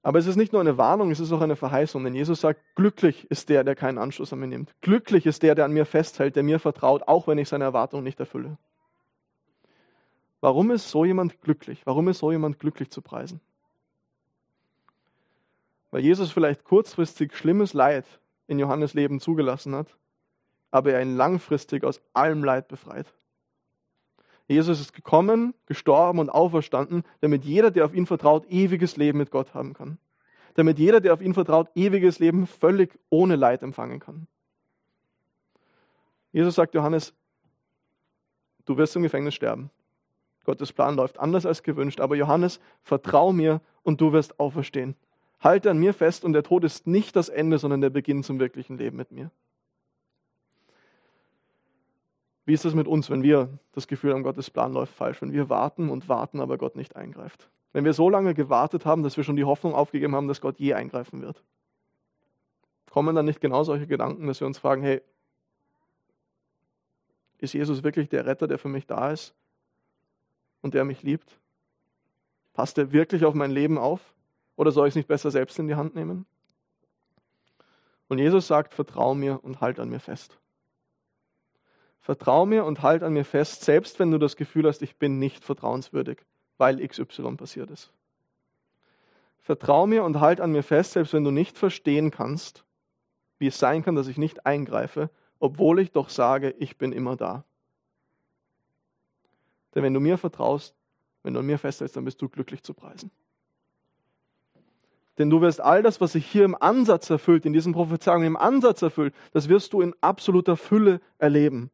Aber 0.03 0.19
es 0.19 0.27
ist 0.27 0.35
nicht 0.35 0.51
nur 0.51 0.59
eine 0.59 0.77
Warnung, 0.77 1.09
es 1.09 1.21
ist 1.21 1.31
auch 1.31 1.39
eine 1.39 1.55
Verheißung. 1.55 2.03
Denn 2.03 2.15
Jesus 2.15 2.41
sagt, 2.41 2.59
glücklich 2.75 3.31
ist 3.31 3.47
der, 3.47 3.63
der 3.63 3.75
keinen 3.75 3.97
Anschluss 3.97 4.33
an 4.33 4.39
mir 4.39 4.47
nimmt. 4.47 4.75
Glücklich 4.81 5.25
ist 5.25 5.41
der, 5.41 5.55
der 5.55 5.65
an 5.65 5.71
mir 5.71 5.85
festhält, 5.85 6.35
der 6.35 6.43
mir 6.43 6.59
vertraut, 6.59 7.03
auch 7.07 7.27
wenn 7.27 7.37
ich 7.37 7.47
seine 7.47 7.63
Erwartungen 7.63 8.03
nicht 8.03 8.19
erfülle. 8.19 8.57
Warum 10.41 10.69
ist 10.71 10.89
so 10.89 11.05
jemand 11.05 11.41
glücklich? 11.41 11.85
Warum 11.85 12.09
ist 12.09 12.19
so 12.19 12.29
jemand 12.29 12.59
glücklich 12.59 12.91
zu 12.91 13.01
preisen? 13.01 13.39
Weil 15.91 16.01
Jesus 16.01 16.29
vielleicht 16.29 16.65
kurzfristig 16.65 17.37
schlimmes 17.37 17.73
Leid 17.73 18.05
in 18.47 18.59
Johannes 18.59 18.93
Leben 18.93 19.21
zugelassen 19.21 19.75
hat, 19.75 19.95
aber 20.71 20.93
er 20.93 21.01
ihn 21.01 21.15
langfristig 21.15 21.83
aus 21.83 22.01
allem 22.13 22.43
Leid 22.43 22.67
befreit. 22.67 23.13
Jesus 24.47 24.79
ist 24.79 24.93
gekommen, 24.93 25.53
gestorben 25.67 26.19
und 26.19 26.29
auferstanden, 26.29 27.03
damit 27.21 27.45
jeder, 27.45 27.69
der 27.69 27.85
auf 27.85 27.93
ihn 27.93 28.07
vertraut, 28.07 28.47
ewiges 28.49 28.97
Leben 28.97 29.19
mit 29.19 29.29
Gott 29.29 29.53
haben 29.53 29.73
kann. 29.73 29.99
Damit 30.55 30.79
jeder, 30.79 31.01
der 31.01 31.13
auf 31.13 31.21
ihn 31.21 31.35
vertraut, 31.35 31.69
ewiges 31.75 32.17
Leben 32.17 32.47
völlig 32.47 32.97
ohne 33.09 33.35
Leid 33.35 33.61
empfangen 33.61 33.99
kann. 33.99 34.27
Jesus 36.31 36.55
sagt 36.55 36.73
Johannes, 36.73 37.13
du 38.65 38.77
wirst 38.77 38.95
im 38.95 39.03
Gefängnis 39.03 39.35
sterben. 39.35 39.69
Gottes 40.45 40.73
Plan 40.73 40.95
läuft 40.95 41.19
anders 41.19 41.45
als 41.45 41.61
gewünscht, 41.61 41.99
aber 41.99 42.15
Johannes, 42.15 42.59
vertrau 42.81 43.31
mir 43.31 43.61
und 43.83 44.01
du 44.01 44.13
wirst 44.13 44.39
auferstehen. 44.39 44.95
Halte 45.39 45.69
an 45.69 45.77
mir 45.77 45.93
fest 45.93 46.25
und 46.25 46.33
der 46.33 46.43
Tod 46.43 46.63
ist 46.63 46.87
nicht 46.87 47.15
das 47.15 47.29
Ende, 47.29 47.59
sondern 47.59 47.81
der 47.81 47.91
Beginn 47.91 48.23
zum 48.23 48.39
wirklichen 48.39 48.77
Leben 48.77 48.97
mit 48.97 49.11
mir. 49.11 49.31
Wie 52.49 52.53
ist 52.53 52.65
es 52.65 52.73
mit 52.73 52.87
uns, 52.87 53.11
wenn 53.11 53.21
wir 53.21 53.59
das 53.73 53.87
Gefühl 53.87 54.11
haben, 54.11 54.23
Gottes 54.23 54.49
Plan 54.49 54.73
läuft 54.73 54.95
falsch, 54.95 55.21
wenn 55.21 55.31
wir 55.31 55.49
warten 55.49 55.91
und 55.91 56.09
warten, 56.09 56.39
aber 56.39 56.57
Gott 56.57 56.75
nicht 56.75 56.95
eingreift? 56.95 57.47
Wenn 57.73 57.85
wir 57.85 57.93
so 57.93 58.09
lange 58.09 58.33
gewartet 58.33 58.87
haben, 58.87 59.03
dass 59.03 59.17
wir 59.17 59.23
schon 59.23 59.35
die 59.35 59.43
Hoffnung 59.43 59.75
aufgegeben 59.75 60.15
haben, 60.15 60.27
dass 60.27 60.41
Gott 60.41 60.57
je 60.57 60.73
eingreifen 60.73 61.21
wird? 61.21 61.43
Kommen 62.89 63.15
dann 63.15 63.25
nicht 63.25 63.39
genau 63.39 63.63
solche 63.63 63.85
Gedanken, 63.85 64.25
dass 64.25 64.39
wir 64.39 64.47
uns 64.47 64.57
fragen, 64.57 64.81
hey, 64.81 65.03
ist 67.37 67.53
Jesus 67.53 67.83
wirklich 67.83 68.09
der 68.09 68.25
Retter, 68.25 68.47
der 68.47 68.57
für 68.57 68.67
mich 68.67 68.87
da 68.87 69.11
ist 69.11 69.35
und 70.63 70.73
der 70.73 70.85
mich 70.85 71.03
liebt? 71.03 71.39
Passt 72.53 72.79
er 72.79 72.91
wirklich 72.91 73.25
auf 73.25 73.35
mein 73.35 73.51
Leben 73.51 73.77
auf? 73.77 74.01
Oder 74.55 74.71
soll 74.71 74.87
ich 74.87 74.93
es 74.93 74.95
nicht 74.95 75.07
besser 75.07 75.29
selbst 75.29 75.59
in 75.59 75.67
die 75.67 75.75
Hand 75.75 75.93
nehmen? 75.93 76.25
Und 78.07 78.17
Jesus 78.17 78.47
sagt, 78.47 78.73
vertrau 78.73 79.13
mir 79.13 79.39
und 79.43 79.61
halt 79.61 79.79
an 79.79 79.89
mir 79.89 79.99
fest. 79.99 80.39
Vertrau 81.99 82.45
mir 82.45 82.65
und 82.65 82.81
halt 82.81 83.03
an 83.03 83.13
mir 83.13 83.25
fest, 83.25 83.63
selbst 83.63 83.99
wenn 83.99 84.11
du 84.11 84.17
das 84.17 84.35
Gefühl 84.35 84.67
hast, 84.67 84.81
ich 84.81 84.97
bin 84.97 85.19
nicht 85.19 85.43
vertrauenswürdig, 85.43 86.19
weil 86.57 86.85
XY 86.85 87.35
passiert 87.35 87.69
ist. 87.69 87.91
Vertrau 89.39 89.87
mir 89.87 90.03
und 90.03 90.19
halt 90.19 90.41
an 90.41 90.51
mir 90.51 90.63
fest, 90.63 90.93
selbst 90.93 91.13
wenn 91.13 91.23
du 91.23 91.31
nicht 91.31 91.57
verstehen 91.57 92.11
kannst, 92.11 92.63
wie 93.37 93.47
es 93.47 93.59
sein 93.59 93.83
kann, 93.83 93.95
dass 93.95 94.07
ich 94.07 94.17
nicht 94.17 94.45
eingreife, 94.45 95.09
obwohl 95.39 95.79
ich 95.79 95.91
doch 95.91 96.09
sage, 96.09 96.53
ich 96.59 96.77
bin 96.77 96.91
immer 96.91 97.15
da. 97.15 97.43
Denn 99.73 99.83
wenn 99.83 99.93
du 99.93 99.99
mir 99.99 100.17
vertraust, 100.17 100.75
wenn 101.23 101.33
du 101.33 101.39
an 101.39 101.45
mir 101.45 101.57
festhältst, 101.57 101.95
dann 101.95 102.05
bist 102.05 102.21
du 102.21 102.29
glücklich 102.29 102.63
zu 102.63 102.73
preisen. 102.73 103.11
Denn 105.17 105.29
du 105.29 105.41
wirst 105.41 105.59
all 105.59 105.83
das, 105.83 105.99
was 105.99 106.13
sich 106.13 106.25
hier 106.25 106.45
im 106.45 106.59
Ansatz 106.59 107.09
erfüllt, 107.09 107.45
in 107.45 107.51
diesen 107.51 107.73
Prophezeiungen 107.73 108.25
im 108.25 108.37
Ansatz 108.37 108.81
erfüllt, 108.81 109.13
das 109.33 109.49
wirst 109.49 109.73
du 109.73 109.81
in 109.81 109.93
absoluter 109.99 110.55
Fülle 110.55 111.01
erleben. 111.17 111.71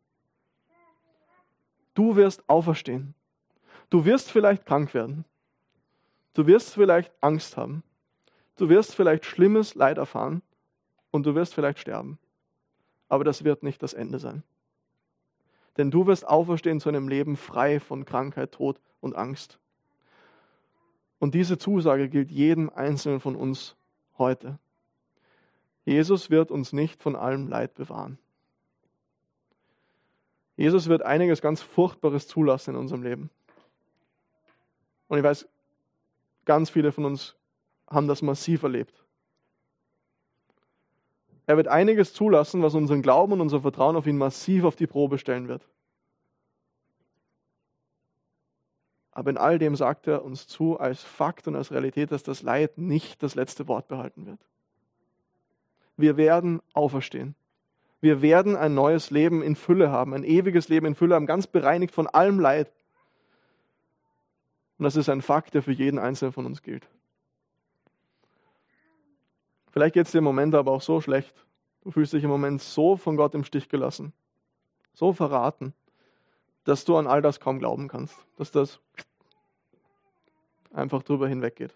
Du 1.96 2.16
wirst 2.16 2.48
auferstehen. 2.48 3.16
Du 3.90 4.06
wirst 4.06 4.32
vielleicht 4.32 4.66
krank 4.66 4.94
werden. 4.94 5.26
Du 6.34 6.46
wirst 6.46 6.74
vielleicht 6.74 7.12
Angst 7.22 7.58
haben. 7.58 7.82
Du 8.58 8.70
wirst 8.70 8.94
vielleicht 8.94 9.26
schlimmes 9.26 9.74
Leid 9.74 9.98
erfahren 9.98 10.42
und 11.12 11.26
du 11.26 11.34
wirst 11.34 11.56
vielleicht 11.56 11.80
sterben. 11.80 12.20
Aber 13.08 13.24
das 13.24 13.44
wird 13.44 13.64
nicht 13.64 13.82
das 13.82 13.94
Ende 13.94 14.20
sein. 14.20 14.44
Denn 15.78 15.92
du 15.92 16.06
wirst 16.08 16.28
auferstehen 16.28 16.80
zu 16.80 16.90
einem 16.90 17.08
Leben 17.08 17.38
frei 17.38 17.80
von 17.80 18.06
Krankheit, 18.06 18.52
Tod 18.52 18.80
und 19.02 19.16
Angst. 19.16 19.60
Und 21.20 21.34
diese 21.34 21.58
Zusage 21.58 22.10
gilt 22.10 22.32
jedem 22.32 22.70
Einzelnen 22.70 23.20
von 23.20 23.36
uns 23.36 23.76
heute. 24.18 24.60
Jesus 25.86 26.30
wird 26.30 26.52
uns 26.52 26.74
nicht 26.74 27.02
von 27.02 27.16
allem 27.16 27.48
Leid 27.48 27.76
bewahren. 27.76 28.18
Jesus 30.58 30.88
wird 30.88 31.02
einiges 31.02 31.42
ganz 31.42 31.62
Furchtbares 31.62 32.28
zulassen 32.28 32.72
in 32.76 32.80
unserem 32.80 33.04
Leben. 33.04 33.30
Und 35.08 35.18
ich 35.18 35.24
weiß, 35.24 35.48
ganz 36.46 36.70
viele 36.70 36.92
von 36.92 37.06
uns 37.06 37.36
haben 37.90 38.08
das 38.08 38.22
massiv 38.22 38.64
erlebt. 38.64 39.04
Er 41.46 41.58
wird 41.58 41.68
einiges 41.68 42.14
zulassen, 42.14 42.64
was 42.64 42.74
unseren 42.74 43.02
Glauben 43.02 43.34
und 43.34 43.42
unser 43.42 43.62
Vertrauen 43.62 43.96
auf 43.96 44.08
ihn 44.08 44.18
massiv 44.18 44.64
auf 44.64 44.76
die 44.76 44.88
Probe 44.88 45.18
stellen 45.18 45.48
wird. 45.48 45.68
Aber 49.12 49.30
in 49.30 49.38
all 49.38 49.60
dem 49.60 49.76
sagt 49.76 50.08
er 50.08 50.26
uns 50.26 50.48
zu 50.48 50.78
als 50.80 51.02
Fakt 51.02 51.48
und 51.48 51.56
als 51.56 51.72
Realität, 51.72 52.12
dass 52.12 52.24
das 52.24 52.42
Leid 52.42 52.78
nicht 52.78 53.22
das 53.24 53.36
letzte 53.36 53.68
Wort 53.68 53.88
behalten 53.88 54.26
wird. 54.26 54.40
Wir 55.96 56.18
werden 56.18 56.62
auferstehen. 56.74 57.36
Wir 58.06 58.22
werden 58.22 58.56
ein 58.56 58.76
neues 58.76 59.10
Leben 59.10 59.42
in 59.42 59.56
Fülle 59.56 59.90
haben, 59.90 60.14
ein 60.14 60.24
ewiges 60.24 60.70
Leben 60.70 60.86
in 60.86 60.94
Fülle 60.94 61.16
haben, 61.16 61.26
ganz 61.26 61.48
bereinigt 61.48 61.92
von 61.92 62.06
allem 62.06 62.40
Leid. 62.40 62.72
Und 64.78 64.84
das 64.84 64.96
ist 64.96 65.10
ein 65.10 65.24
Fakt, 65.24 65.56
der 65.56 65.64
für 65.64 65.72
jeden 65.72 65.98
Einzelnen 65.98 66.32
von 66.32 66.46
uns 66.46 66.62
gilt. 66.62 66.88
Vielleicht 69.72 69.96
geht 69.96 70.06
es 70.06 70.12
dir 70.12 70.20
im 70.20 70.24
Moment 70.24 70.54
aber 70.54 70.72
auch 70.72 70.84
so 70.84 71.02
schlecht. 71.02 71.34
Du 71.82 71.90
fühlst 71.90 72.14
dich 72.14 72.24
im 72.24 72.30
Moment 72.30 72.62
so 72.62 72.96
von 72.96 73.18
Gott 73.18 73.34
im 73.34 73.44
Stich 73.44 73.70
gelassen, 73.70 74.14
so 74.94 75.12
verraten, 75.12 75.74
dass 76.64 76.86
du 76.86 76.98
an 76.98 77.08
all 77.08 77.24
das 77.24 77.40
kaum 77.40 77.58
glauben 77.58 77.88
kannst, 77.88 78.16
dass 78.38 78.52
das 78.52 78.80
einfach 80.72 81.02
drüber 81.02 81.28
hinweggeht. 81.28 81.74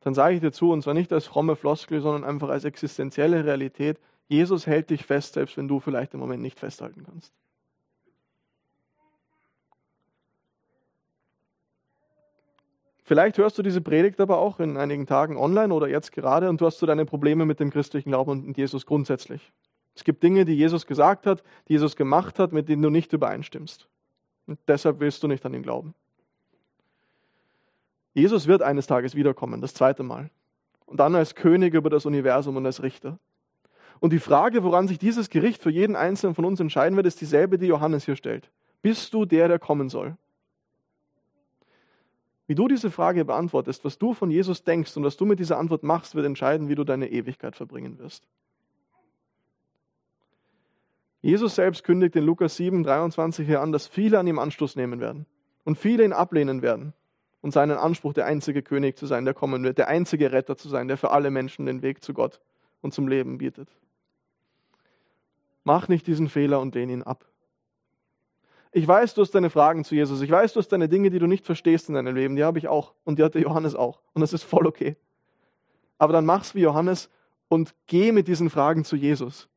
Dann 0.00 0.12
sage 0.12 0.34
ich 0.34 0.42
dir 0.42 0.52
zu, 0.52 0.70
und 0.70 0.82
zwar 0.82 0.92
nicht 0.92 1.14
als 1.14 1.24
fromme 1.24 1.56
Floskel, 1.56 2.02
sondern 2.02 2.24
einfach 2.24 2.50
als 2.50 2.64
existenzielle 2.64 3.46
Realität, 3.46 3.98
Jesus 4.28 4.66
hält 4.66 4.90
dich 4.90 5.04
fest, 5.04 5.34
selbst 5.34 5.56
wenn 5.56 5.68
du 5.68 5.80
vielleicht 5.80 6.14
im 6.14 6.20
Moment 6.20 6.42
nicht 6.42 6.58
festhalten 6.58 7.04
kannst. 7.04 7.32
Vielleicht 13.06 13.36
hörst 13.36 13.58
du 13.58 13.62
diese 13.62 13.82
Predigt 13.82 14.18
aber 14.20 14.38
auch 14.38 14.60
in 14.60 14.78
einigen 14.78 15.06
Tagen 15.06 15.36
online 15.36 15.74
oder 15.74 15.88
jetzt 15.88 16.10
gerade 16.10 16.48
und 16.48 16.60
du 16.60 16.66
hast 16.66 16.78
so 16.78 16.86
deine 16.86 17.04
Probleme 17.04 17.44
mit 17.44 17.60
dem 17.60 17.70
christlichen 17.70 18.08
Glauben 18.08 18.30
und 18.30 18.46
mit 18.46 18.56
Jesus 18.56 18.86
grundsätzlich. 18.86 19.52
Es 19.94 20.04
gibt 20.04 20.22
Dinge, 20.22 20.46
die 20.46 20.54
Jesus 20.54 20.86
gesagt 20.86 21.26
hat, 21.26 21.42
die 21.68 21.74
Jesus 21.74 21.96
gemacht 21.96 22.38
hat, 22.38 22.52
mit 22.52 22.68
denen 22.68 22.80
du 22.80 22.88
nicht 22.88 23.12
übereinstimmst. 23.12 23.88
Und 24.46 24.58
deshalb 24.66 25.00
willst 25.00 25.22
du 25.22 25.28
nicht 25.28 25.44
an 25.44 25.52
ihn 25.52 25.62
glauben. 25.62 25.94
Jesus 28.14 28.46
wird 28.46 28.62
eines 28.62 28.86
Tages 28.86 29.14
wiederkommen, 29.14 29.60
das 29.60 29.74
zweite 29.74 30.02
Mal. 30.02 30.30
Und 30.86 30.98
dann 30.98 31.14
als 31.14 31.34
König 31.34 31.74
über 31.74 31.90
das 31.90 32.06
Universum 32.06 32.56
und 32.56 32.64
als 32.64 32.82
Richter. 32.82 33.18
Und 34.04 34.12
die 34.12 34.18
Frage, 34.18 34.62
woran 34.62 34.86
sich 34.86 34.98
dieses 34.98 35.30
Gericht 35.30 35.62
für 35.62 35.70
jeden 35.70 35.96
Einzelnen 35.96 36.34
von 36.34 36.44
uns 36.44 36.60
entscheiden 36.60 36.94
wird, 36.94 37.06
ist 37.06 37.22
dieselbe, 37.22 37.56
die 37.56 37.68
Johannes 37.68 38.04
hier 38.04 38.16
stellt. 38.16 38.50
Bist 38.82 39.14
du 39.14 39.24
der, 39.24 39.48
der 39.48 39.58
kommen 39.58 39.88
soll? 39.88 40.18
Wie 42.46 42.54
du 42.54 42.68
diese 42.68 42.90
Frage 42.90 43.24
beantwortest, 43.24 43.82
was 43.82 43.96
du 43.96 44.12
von 44.12 44.30
Jesus 44.30 44.62
denkst 44.62 44.94
und 44.98 45.04
was 45.04 45.16
du 45.16 45.24
mit 45.24 45.38
dieser 45.38 45.56
Antwort 45.56 45.84
machst, 45.84 46.14
wird 46.14 46.26
entscheiden, 46.26 46.68
wie 46.68 46.74
du 46.74 46.84
deine 46.84 47.10
Ewigkeit 47.10 47.56
verbringen 47.56 47.98
wirst. 47.98 48.28
Jesus 51.22 51.54
selbst 51.54 51.82
kündigt 51.82 52.14
in 52.14 52.26
Lukas 52.26 52.56
7, 52.56 52.82
23 52.82 53.46
hier 53.46 53.62
an, 53.62 53.72
dass 53.72 53.86
viele 53.86 54.18
an 54.18 54.26
ihm 54.26 54.38
Anstoß 54.38 54.76
nehmen 54.76 55.00
werden 55.00 55.24
und 55.64 55.78
viele 55.78 56.04
ihn 56.04 56.12
ablehnen 56.12 56.60
werden 56.60 56.92
und 57.40 57.52
seinen 57.52 57.78
Anspruch, 57.78 58.12
der 58.12 58.26
einzige 58.26 58.60
König 58.60 58.98
zu 58.98 59.06
sein, 59.06 59.24
der 59.24 59.32
kommen 59.32 59.64
wird, 59.64 59.78
der 59.78 59.88
einzige 59.88 60.30
Retter 60.30 60.58
zu 60.58 60.68
sein, 60.68 60.88
der 60.88 60.98
für 60.98 61.10
alle 61.10 61.30
Menschen 61.30 61.64
den 61.64 61.80
Weg 61.80 62.04
zu 62.04 62.12
Gott 62.12 62.42
und 62.82 62.92
zum 62.92 63.08
Leben 63.08 63.38
bietet. 63.38 63.70
Mach 65.64 65.88
nicht 65.88 66.06
diesen 66.06 66.28
Fehler 66.28 66.60
und 66.60 66.74
lehn 66.74 66.90
ihn 66.90 67.02
ab. 67.02 67.26
Ich 68.76 68.86
weiß, 68.86 69.14
du 69.14 69.22
hast 69.22 69.34
deine 69.34 69.50
Fragen 69.50 69.84
zu 69.84 69.94
Jesus. 69.94 70.20
Ich 70.20 70.30
weiß, 70.30 70.52
du 70.52 70.58
hast 70.58 70.68
deine 70.68 70.88
Dinge, 70.88 71.08
die 71.10 71.18
du 71.18 71.26
nicht 71.26 71.46
verstehst 71.46 71.88
in 71.88 71.94
deinem 71.94 72.14
Leben. 72.14 72.36
Die 72.36 72.44
habe 72.44 72.58
ich 72.58 72.68
auch. 72.68 72.94
Und 73.04 73.18
die 73.18 73.22
hatte 73.22 73.38
Johannes 73.38 73.74
auch. 73.74 74.00
Und 74.12 74.20
das 74.20 74.32
ist 74.32 74.42
voll 74.42 74.66
okay. 74.66 74.96
Aber 75.96 76.12
dann 76.12 76.26
mach's 76.26 76.54
wie 76.54 76.60
Johannes 76.60 77.08
und 77.48 77.74
geh 77.86 78.10
mit 78.10 78.26
diesen 78.26 78.50
Fragen 78.50 78.84
zu 78.84 78.96
Jesus. 78.96 79.48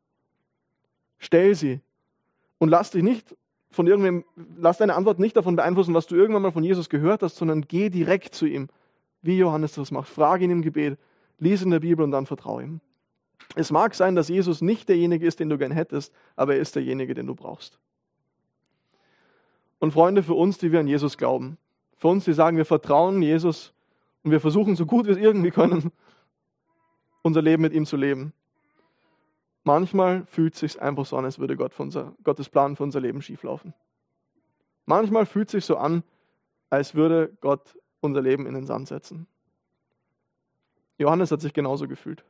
Stell 1.17 1.55
sie. 1.55 1.81
Und 2.59 2.69
lass 2.69 2.91
dich 2.91 3.03
nicht 3.03 3.35
von 3.71 3.87
irgendwem, 3.87 4.23
lass 4.55 4.77
deine 4.77 4.93
Antwort 4.93 5.19
nicht 5.19 5.35
davon 5.35 5.55
beeinflussen, 5.55 5.93
was 5.95 6.05
du 6.05 6.15
irgendwann 6.15 6.43
mal 6.43 6.51
von 6.51 6.63
Jesus 6.63 6.87
gehört 6.87 7.23
hast, 7.23 7.37
sondern 7.37 7.61
geh 7.61 7.89
direkt 7.89 8.35
zu 8.35 8.45
ihm. 8.45 8.69
Wie 9.23 9.37
Johannes 9.37 9.73
das 9.73 9.89
macht. 9.89 10.09
Frage 10.09 10.45
ihn 10.45 10.51
im 10.51 10.61
Gebet. 10.61 10.99
Lies 11.39 11.63
in 11.63 11.71
der 11.71 11.79
Bibel 11.79 12.03
und 12.03 12.11
dann 12.11 12.27
vertraue 12.27 12.63
ihm. 12.63 12.81
Es 13.55 13.71
mag 13.71 13.95
sein, 13.95 14.15
dass 14.15 14.27
Jesus 14.27 14.61
nicht 14.61 14.89
derjenige 14.89 15.25
ist, 15.25 15.39
den 15.39 15.49
du 15.49 15.57
gern 15.57 15.71
hättest, 15.71 16.13
aber 16.35 16.55
er 16.55 16.61
ist 16.61 16.75
derjenige, 16.75 17.13
den 17.13 17.27
du 17.27 17.35
brauchst. 17.35 17.79
Und 19.79 19.91
Freunde, 19.91 20.23
für 20.23 20.33
uns, 20.33 20.57
die 20.57 20.71
wir 20.71 20.79
an 20.79 20.87
Jesus 20.87 21.17
glauben, 21.17 21.57
für 21.97 22.07
uns, 22.09 22.25
die 22.25 22.33
sagen, 22.33 22.57
wir 22.57 22.65
vertrauen 22.65 23.21
Jesus 23.21 23.73
und 24.23 24.31
wir 24.31 24.39
versuchen 24.39 24.75
so 24.75 24.85
gut 24.85 25.05
wir 25.05 25.13
es 25.13 25.17
irgendwie 25.17 25.51
können, 25.51 25.91
unser 27.21 27.41
Leben 27.41 27.61
mit 27.61 27.73
ihm 27.73 27.85
zu 27.85 27.97
leben. 27.97 28.33
Manchmal 29.63 30.25
fühlt 30.27 30.53
es 30.53 30.59
sich 30.61 30.81
einfach 30.81 31.05
so 31.05 31.17
an, 31.17 31.25
als 31.25 31.39
würde 31.39 31.57
Gott 31.57 31.73
für 31.73 31.83
unser, 31.83 32.13
Gottes 32.23 32.49
Plan 32.49 32.75
für 32.75 32.83
unser 32.83 33.01
Leben 33.01 33.21
schieflaufen. 33.21 33.73
Manchmal 34.85 35.25
fühlt 35.25 35.49
es 35.49 35.51
sich 35.51 35.65
so 35.65 35.77
an, 35.77 36.03
als 36.69 36.95
würde 36.95 37.35
Gott 37.41 37.77
unser 37.99 38.21
Leben 38.21 38.45
in 38.45 38.53
den 38.53 38.65
Sand 38.65 38.87
setzen. 38.87 39.27
Johannes 40.97 41.31
hat 41.31 41.41
sich 41.41 41.53
genauso 41.53 41.87
gefühlt. 41.87 42.23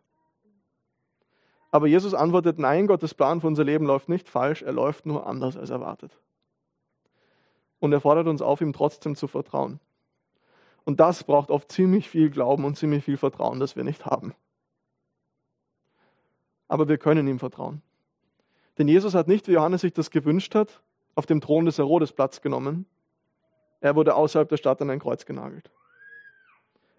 Aber 1.77 1.85
Jesus 1.85 2.15
antwortet, 2.15 2.57
nein, 2.57 2.87
Gottes 2.87 3.13
Plan 3.13 3.39
für 3.39 3.45
unser 3.45 3.63
Leben 3.63 3.85
läuft 3.85 4.09
nicht 4.09 4.29
falsch, 4.29 4.63
er 4.63 4.71
läuft 4.71 5.05
nur 5.05 5.27
anders 5.27 5.55
als 5.55 5.69
erwartet. 5.69 6.19
Und 7.77 7.93
er 7.93 8.01
fordert 8.01 8.25
uns 8.25 8.41
auf, 8.41 8.61
ihm 8.61 8.73
trotzdem 8.73 9.15
zu 9.15 9.27
vertrauen. 9.27 9.79
Und 10.85 10.99
das 10.99 11.23
braucht 11.23 11.51
oft 11.51 11.71
ziemlich 11.71 12.09
viel 12.09 12.31
Glauben 12.31 12.65
und 12.65 12.77
ziemlich 12.77 13.03
viel 13.03 13.15
Vertrauen, 13.15 13.59
das 13.59 13.75
wir 13.75 13.83
nicht 13.83 14.07
haben. 14.07 14.33
Aber 16.67 16.89
wir 16.89 16.97
können 16.97 17.27
ihm 17.27 17.37
vertrauen. 17.37 17.83
Denn 18.79 18.87
Jesus 18.87 19.13
hat 19.13 19.27
nicht, 19.27 19.47
wie 19.47 19.51
Johannes 19.53 19.81
sich 19.81 19.93
das 19.93 20.09
gewünscht 20.09 20.55
hat, 20.55 20.81
auf 21.13 21.27
dem 21.27 21.41
Thron 21.41 21.65
des 21.65 21.77
Herodes 21.77 22.11
Platz 22.11 22.41
genommen. 22.41 22.87
Er 23.81 23.95
wurde 23.95 24.15
außerhalb 24.15 24.49
der 24.49 24.57
Stadt 24.57 24.81
an 24.81 24.89
ein 24.89 24.99
Kreuz 24.99 25.27
genagelt. 25.27 25.69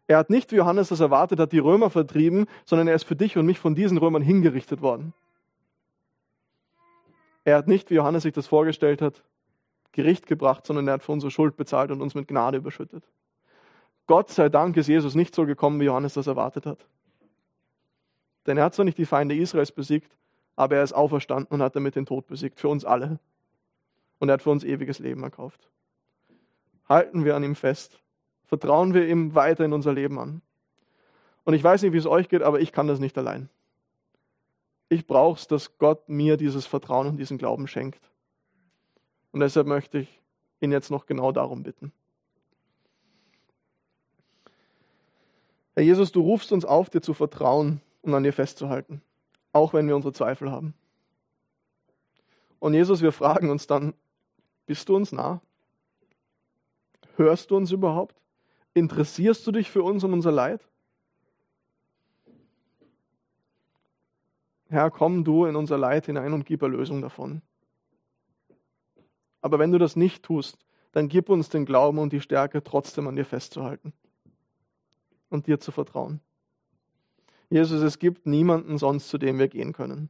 Er 0.09 0.17
hat 0.17 0.31
nicht, 0.31 0.51
wie 0.51 0.57
Johannes 0.57 0.89
das 0.89 1.01
erwartet 1.01 1.39
hat, 1.39 1.53
die 1.53 1.59
Römer 1.59 1.91
vertrieben, 1.91 2.47
sondern 2.65 2.89
er 2.89 2.95
ist 2.95 3.05
für 3.05 3.15
dich 3.15 3.37
und 3.37 3.45
mich 3.45 3.59
von 3.59 3.75
diesen 3.75 3.99
Römern 3.99 4.23
hingerichtet 4.23 4.81
worden. 4.81 5.13
Er 7.45 7.59
hat 7.59 7.69
nicht, 7.69 7.91
wie 7.91 7.95
Johannes 7.95 8.23
sich 8.25 8.33
das 8.33 8.47
vorgestellt 8.47 9.03
hat, 9.03 9.23
Gericht 9.93 10.27
gebracht, 10.27 10.67
sondern 10.67 10.89
er 10.89 10.95
hat 10.95 11.03
für 11.03 11.13
unsere 11.13 11.31
Schuld 11.31 11.57
bezahlt 11.57 11.91
und 11.91 12.01
uns 12.01 12.15
mit 12.15 12.27
Gnade 12.27 12.57
überschüttet. 12.57 13.05
Gott 14.07 14.31
sei 14.31 14.49
Dank 14.49 14.77
ist 14.79 14.87
Jesus 14.87 15.15
nicht 15.15 15.35
so 15.35 15.45
gekommen, 15.45 15.79
wie 15.79 15.85
Johannes 15.85 16.15
das 16.15 16.27
erwartet 16.27 16.65
hat. 16.65 16.87
Denn 18.47 18.57
er 18.57 18.65
hat 18.65 18.75
zwar 18.75 18.87
nicht 18.87 18.97
die 18.97 19.05
Feinde 19.05 19.37
Israels 19.37 19.73
besiegt, 19.73 20.17
aber 20.57 20.77
er 20.77 20.83
ist 20.83 20.95
auferstanden 20.95 21.53
und 21.53 21.63
hat 21.63 21.77
damit 21.77 21.97
den 21.97 22.07
Tod 22.07 22.27
besiegt, 22.27 22.59
für 22.59 22.69
uns 22.69 22.87
alle. 22.87 23.19
Und 24.19 24.31
er 24.31 24.35
hat 24.35 24.43
für 24.43 24.51
uns 24.51 24.65
ewiges 24.65 25.01
Leben 25.01 25.23
erkauft. 25.23 25.69
Halten 26.89 27.27
wir 27.27 27.37
an 27.37 27.45
ihm 27.45 27.55
fest. 27.55 28.01
Vertrauen 28.49 28.95
wir 28.95 29.07
ihm 29.07 29.35
weiter 29.35 29.65
in 29.65 29.75
unser 29.75 29.93
Leben 29.93 30.19
an. 30.19 30.41
Und 31.45 31.55
ich 31.55 31.63
weiß 31.63 31.83
nicht, 31.83 31.93
wie 31.93 31.99
es 31.99 32.07
euch 32.07 32.29
geht, 32.29 32.43
aber 32.43 32.61
ich 32.61 32.73
kann 32.73 32.89
das 32.89 32.99
nicht 32.99 33.17
allein. 33.17 33.49
Ich 34.89 35.07
brauche 35.07 35.39
es, 35.39 35.47
dass 35.47 35.77
Gott 35.79 36.09
mir 36.09 36.39
dieses 36.39 36.67
Vertrauen 36.67 37.07
und 37.07 37.19
diesen 37.19 37.37
Glauben 37.37 37.69
schenkt. 37.69 38.11
Und 39.33 39.41
deshalb 39.41 39.67
möchte 39.67 39.99
ich 39.99 40.21
ihn 40.61 40.73
jetzt 40.73 40.91
noch 40.91 41.05
genau 41.05 41.31
darum 41.31 41.63
bitten. 41.63 41.93
Herr 45.75 45.85
Jesus, 45.85 46.11
du 46.11 46.23
rufst 46.23 46.51
uns 46.51 46.65
auf, 46.65 46.89
dir 46.89 47.03
zu 47.03 47.13
vertrauen 47.13 47.83
und 48.01 48.15
an 48.15 48.23
dir 48.23 48.33
festzuhalten, 48.33 49.03
auch 49.53 49.75
wenn 49.75 49.87
wir 49.87 49.95
unsere 49.95 50.15
Zweifel 50.15 50.51
haben. 50.51 50.73
Und 52.59 52.73
Jesus, 52.73 53.03
wir 53.03 53.13
fragen 53.13 53.51
uns 53.51 53.67
dann, 53.67 53.93
bist 54.67 54.89
du 54.89 54.97
uns 54.97 55.13
nah? 55.13 55.41
Hörst 57.17 57.51
du 57.51 57.57
uns 57.57 57.71
überhaupt? 57.71 58.17
Interessierst 58.79 59.45
du 59.45 59.51
dich 59.51 59.71
für 59.71 59.83
uns 59.83 60.05
und 60.05 60.13
unser 60.13 60.31
Leid? 60.31 60.67
Herr, 64.69 64.91
komm 64.91 65.25
du 65.25 65.47
in 65.47 65.57
unser 65.57 65.79
Leid 65.79 66.07
hinein 66.07 66.33
und 66.33 66.47
gib 66.47 66.63
Erlösung 66.63 67.03
davon. 67.03 67.43
Aber 69.41 69.59
wenn 69.59 69.73
du 69.73 69.79
das 69.79 69.97
nicht 69.97 70.23
tust, 70.23 70.59
dann 70.93 71.09
gib 71.09 71.29
uns 71.29 71.49
den 71.49 71.65
Glauben 71.65 71.99
und 71.99 72.13
die 72.13 72.21
Stärke, 72.21 72.63
trotzdem 72.63 73.09
an 73.09 73.17
dir 73.17 73.25
festzuhalten 73.25 73.93
und 75.29 75.49
dir 75.49 75.59
zu 75.59 75.73
vertrauen. 75.73 76.21
Jesus, 77.51 77.83
es 77.83 77.99
gibt 77.99 78.27
niemanden 78.27 78.79
sonst, 78.79 79.09
zu 79.09 79.19
dem 79.19 79.39
wir 79.39 79.49
gehen 79.49 79.73
können. 79.73 80.09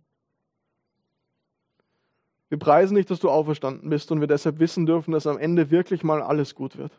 Wir 2.48 2.58
preisen 2.58 2.94
nicht, 2.94 3.10
dass 3.10 3.20
du 3.20 3.30
auferstanden 3.30 3.88
bist 3.88 4.10
und 4.12 4.20
wir 4.20 4.26
deshalb 4.26 4.58
wissen 4.58 4.86
dürfen, 4.86 5.12
dass 5.12 5.26
am 5.26 5.38
Ende 5.38 5.70
wirklich 5.70 6.02
mal 6.02 6.20
alles 6.20 6.54
gut 6.54 6.76
wird. 6.76 6.92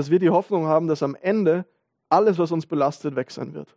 Dass 0.00 0.10
wir 0.10 0.18
die 0.18 0.30
Hoffnung 0.30 0.64
haben, 0.64 0.88
dass 0.88 1.02
am 1.02 1.14
Ende 1.14 1.66
alles, 2.08 2.38
was 2.38 2.52
uns 2.52 2.64
belastet, 2.64 3.16
weg 3.16 3.30
sein 3.30 3.52
wird. 3.52 3.76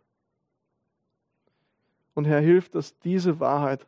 Und 2.14 2.24
Herr, 2.24 2.40
hilf, 2.40 2.70
dass 2.70 2.98
diese 3.00 3.40
Wahrheit 3.40 3.86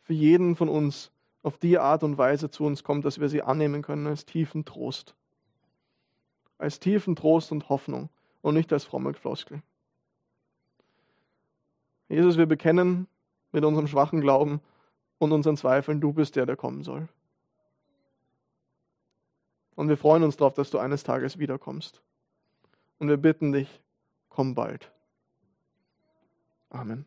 für 0.00 0.14
jeden 0.14 0.56
von 0.56 0.70
uns 0.70 1.10
auf 1.42 1.58
die 1.58 1.78
Art 1.78 2.02
und 2.02 2.16
Weise 2.16 2.48
zu 2.48 2.64
uns 2.64 2.84
kommt, 2.84 3.04
dass 3.04 3.20
wir 3.20 3.28
sie 3.28 3.42
annehmen 3.42 3.82
können 3.82 4.06
als 4.06 4.24
tiefen 4.24 4.64
Trost. 4.64 5.14
Als 6.56 6.80
tiefen 6.80 7.16
Trost 7.16 7.52
und 7.52 7.68
Hoffnung 7.68 8.08
und 8.40 8.54
nicht 8.54 8.72
als 8.72 8.84
fromme 8.84 9.12
Floskel. 9.12 9.60
Jesus, 12.08 12.38
wir 12.38 12.46
bekennen 12.46 13.08
mit 13.52 13.62
unserem 13.62 13.88
schwachen 13.88 14.22
Glauben 14.22 14.62
und 15.18 15.32
unseren 15.32 15.58
Zweifeln, 15.58 16.00
du 16.00 16.14
bist 16.14 16.34
der, 16.36 16.46
der 16.46 16.56
kommen 16.56 16.82
soll. 16.82 17.08
Und 19.74 19.88
wir 19.88 19.96
freuen 19.96 20.22
uns 20.22 20.36
darauf, 20.36 20.54
dass 20.54 20.70
du 20.70 20.78
eines 20.78 21.02
Tages 21.02 21.38
wiederkommst. 21.38 22.02
Und 22.98 23.08
wir 23.08 23.16
bitten 23.16 23.52
dich, 23.52 23.82
komm 24.28 24.54
bald. 24.54 24.90
Amen. 26.70 27.06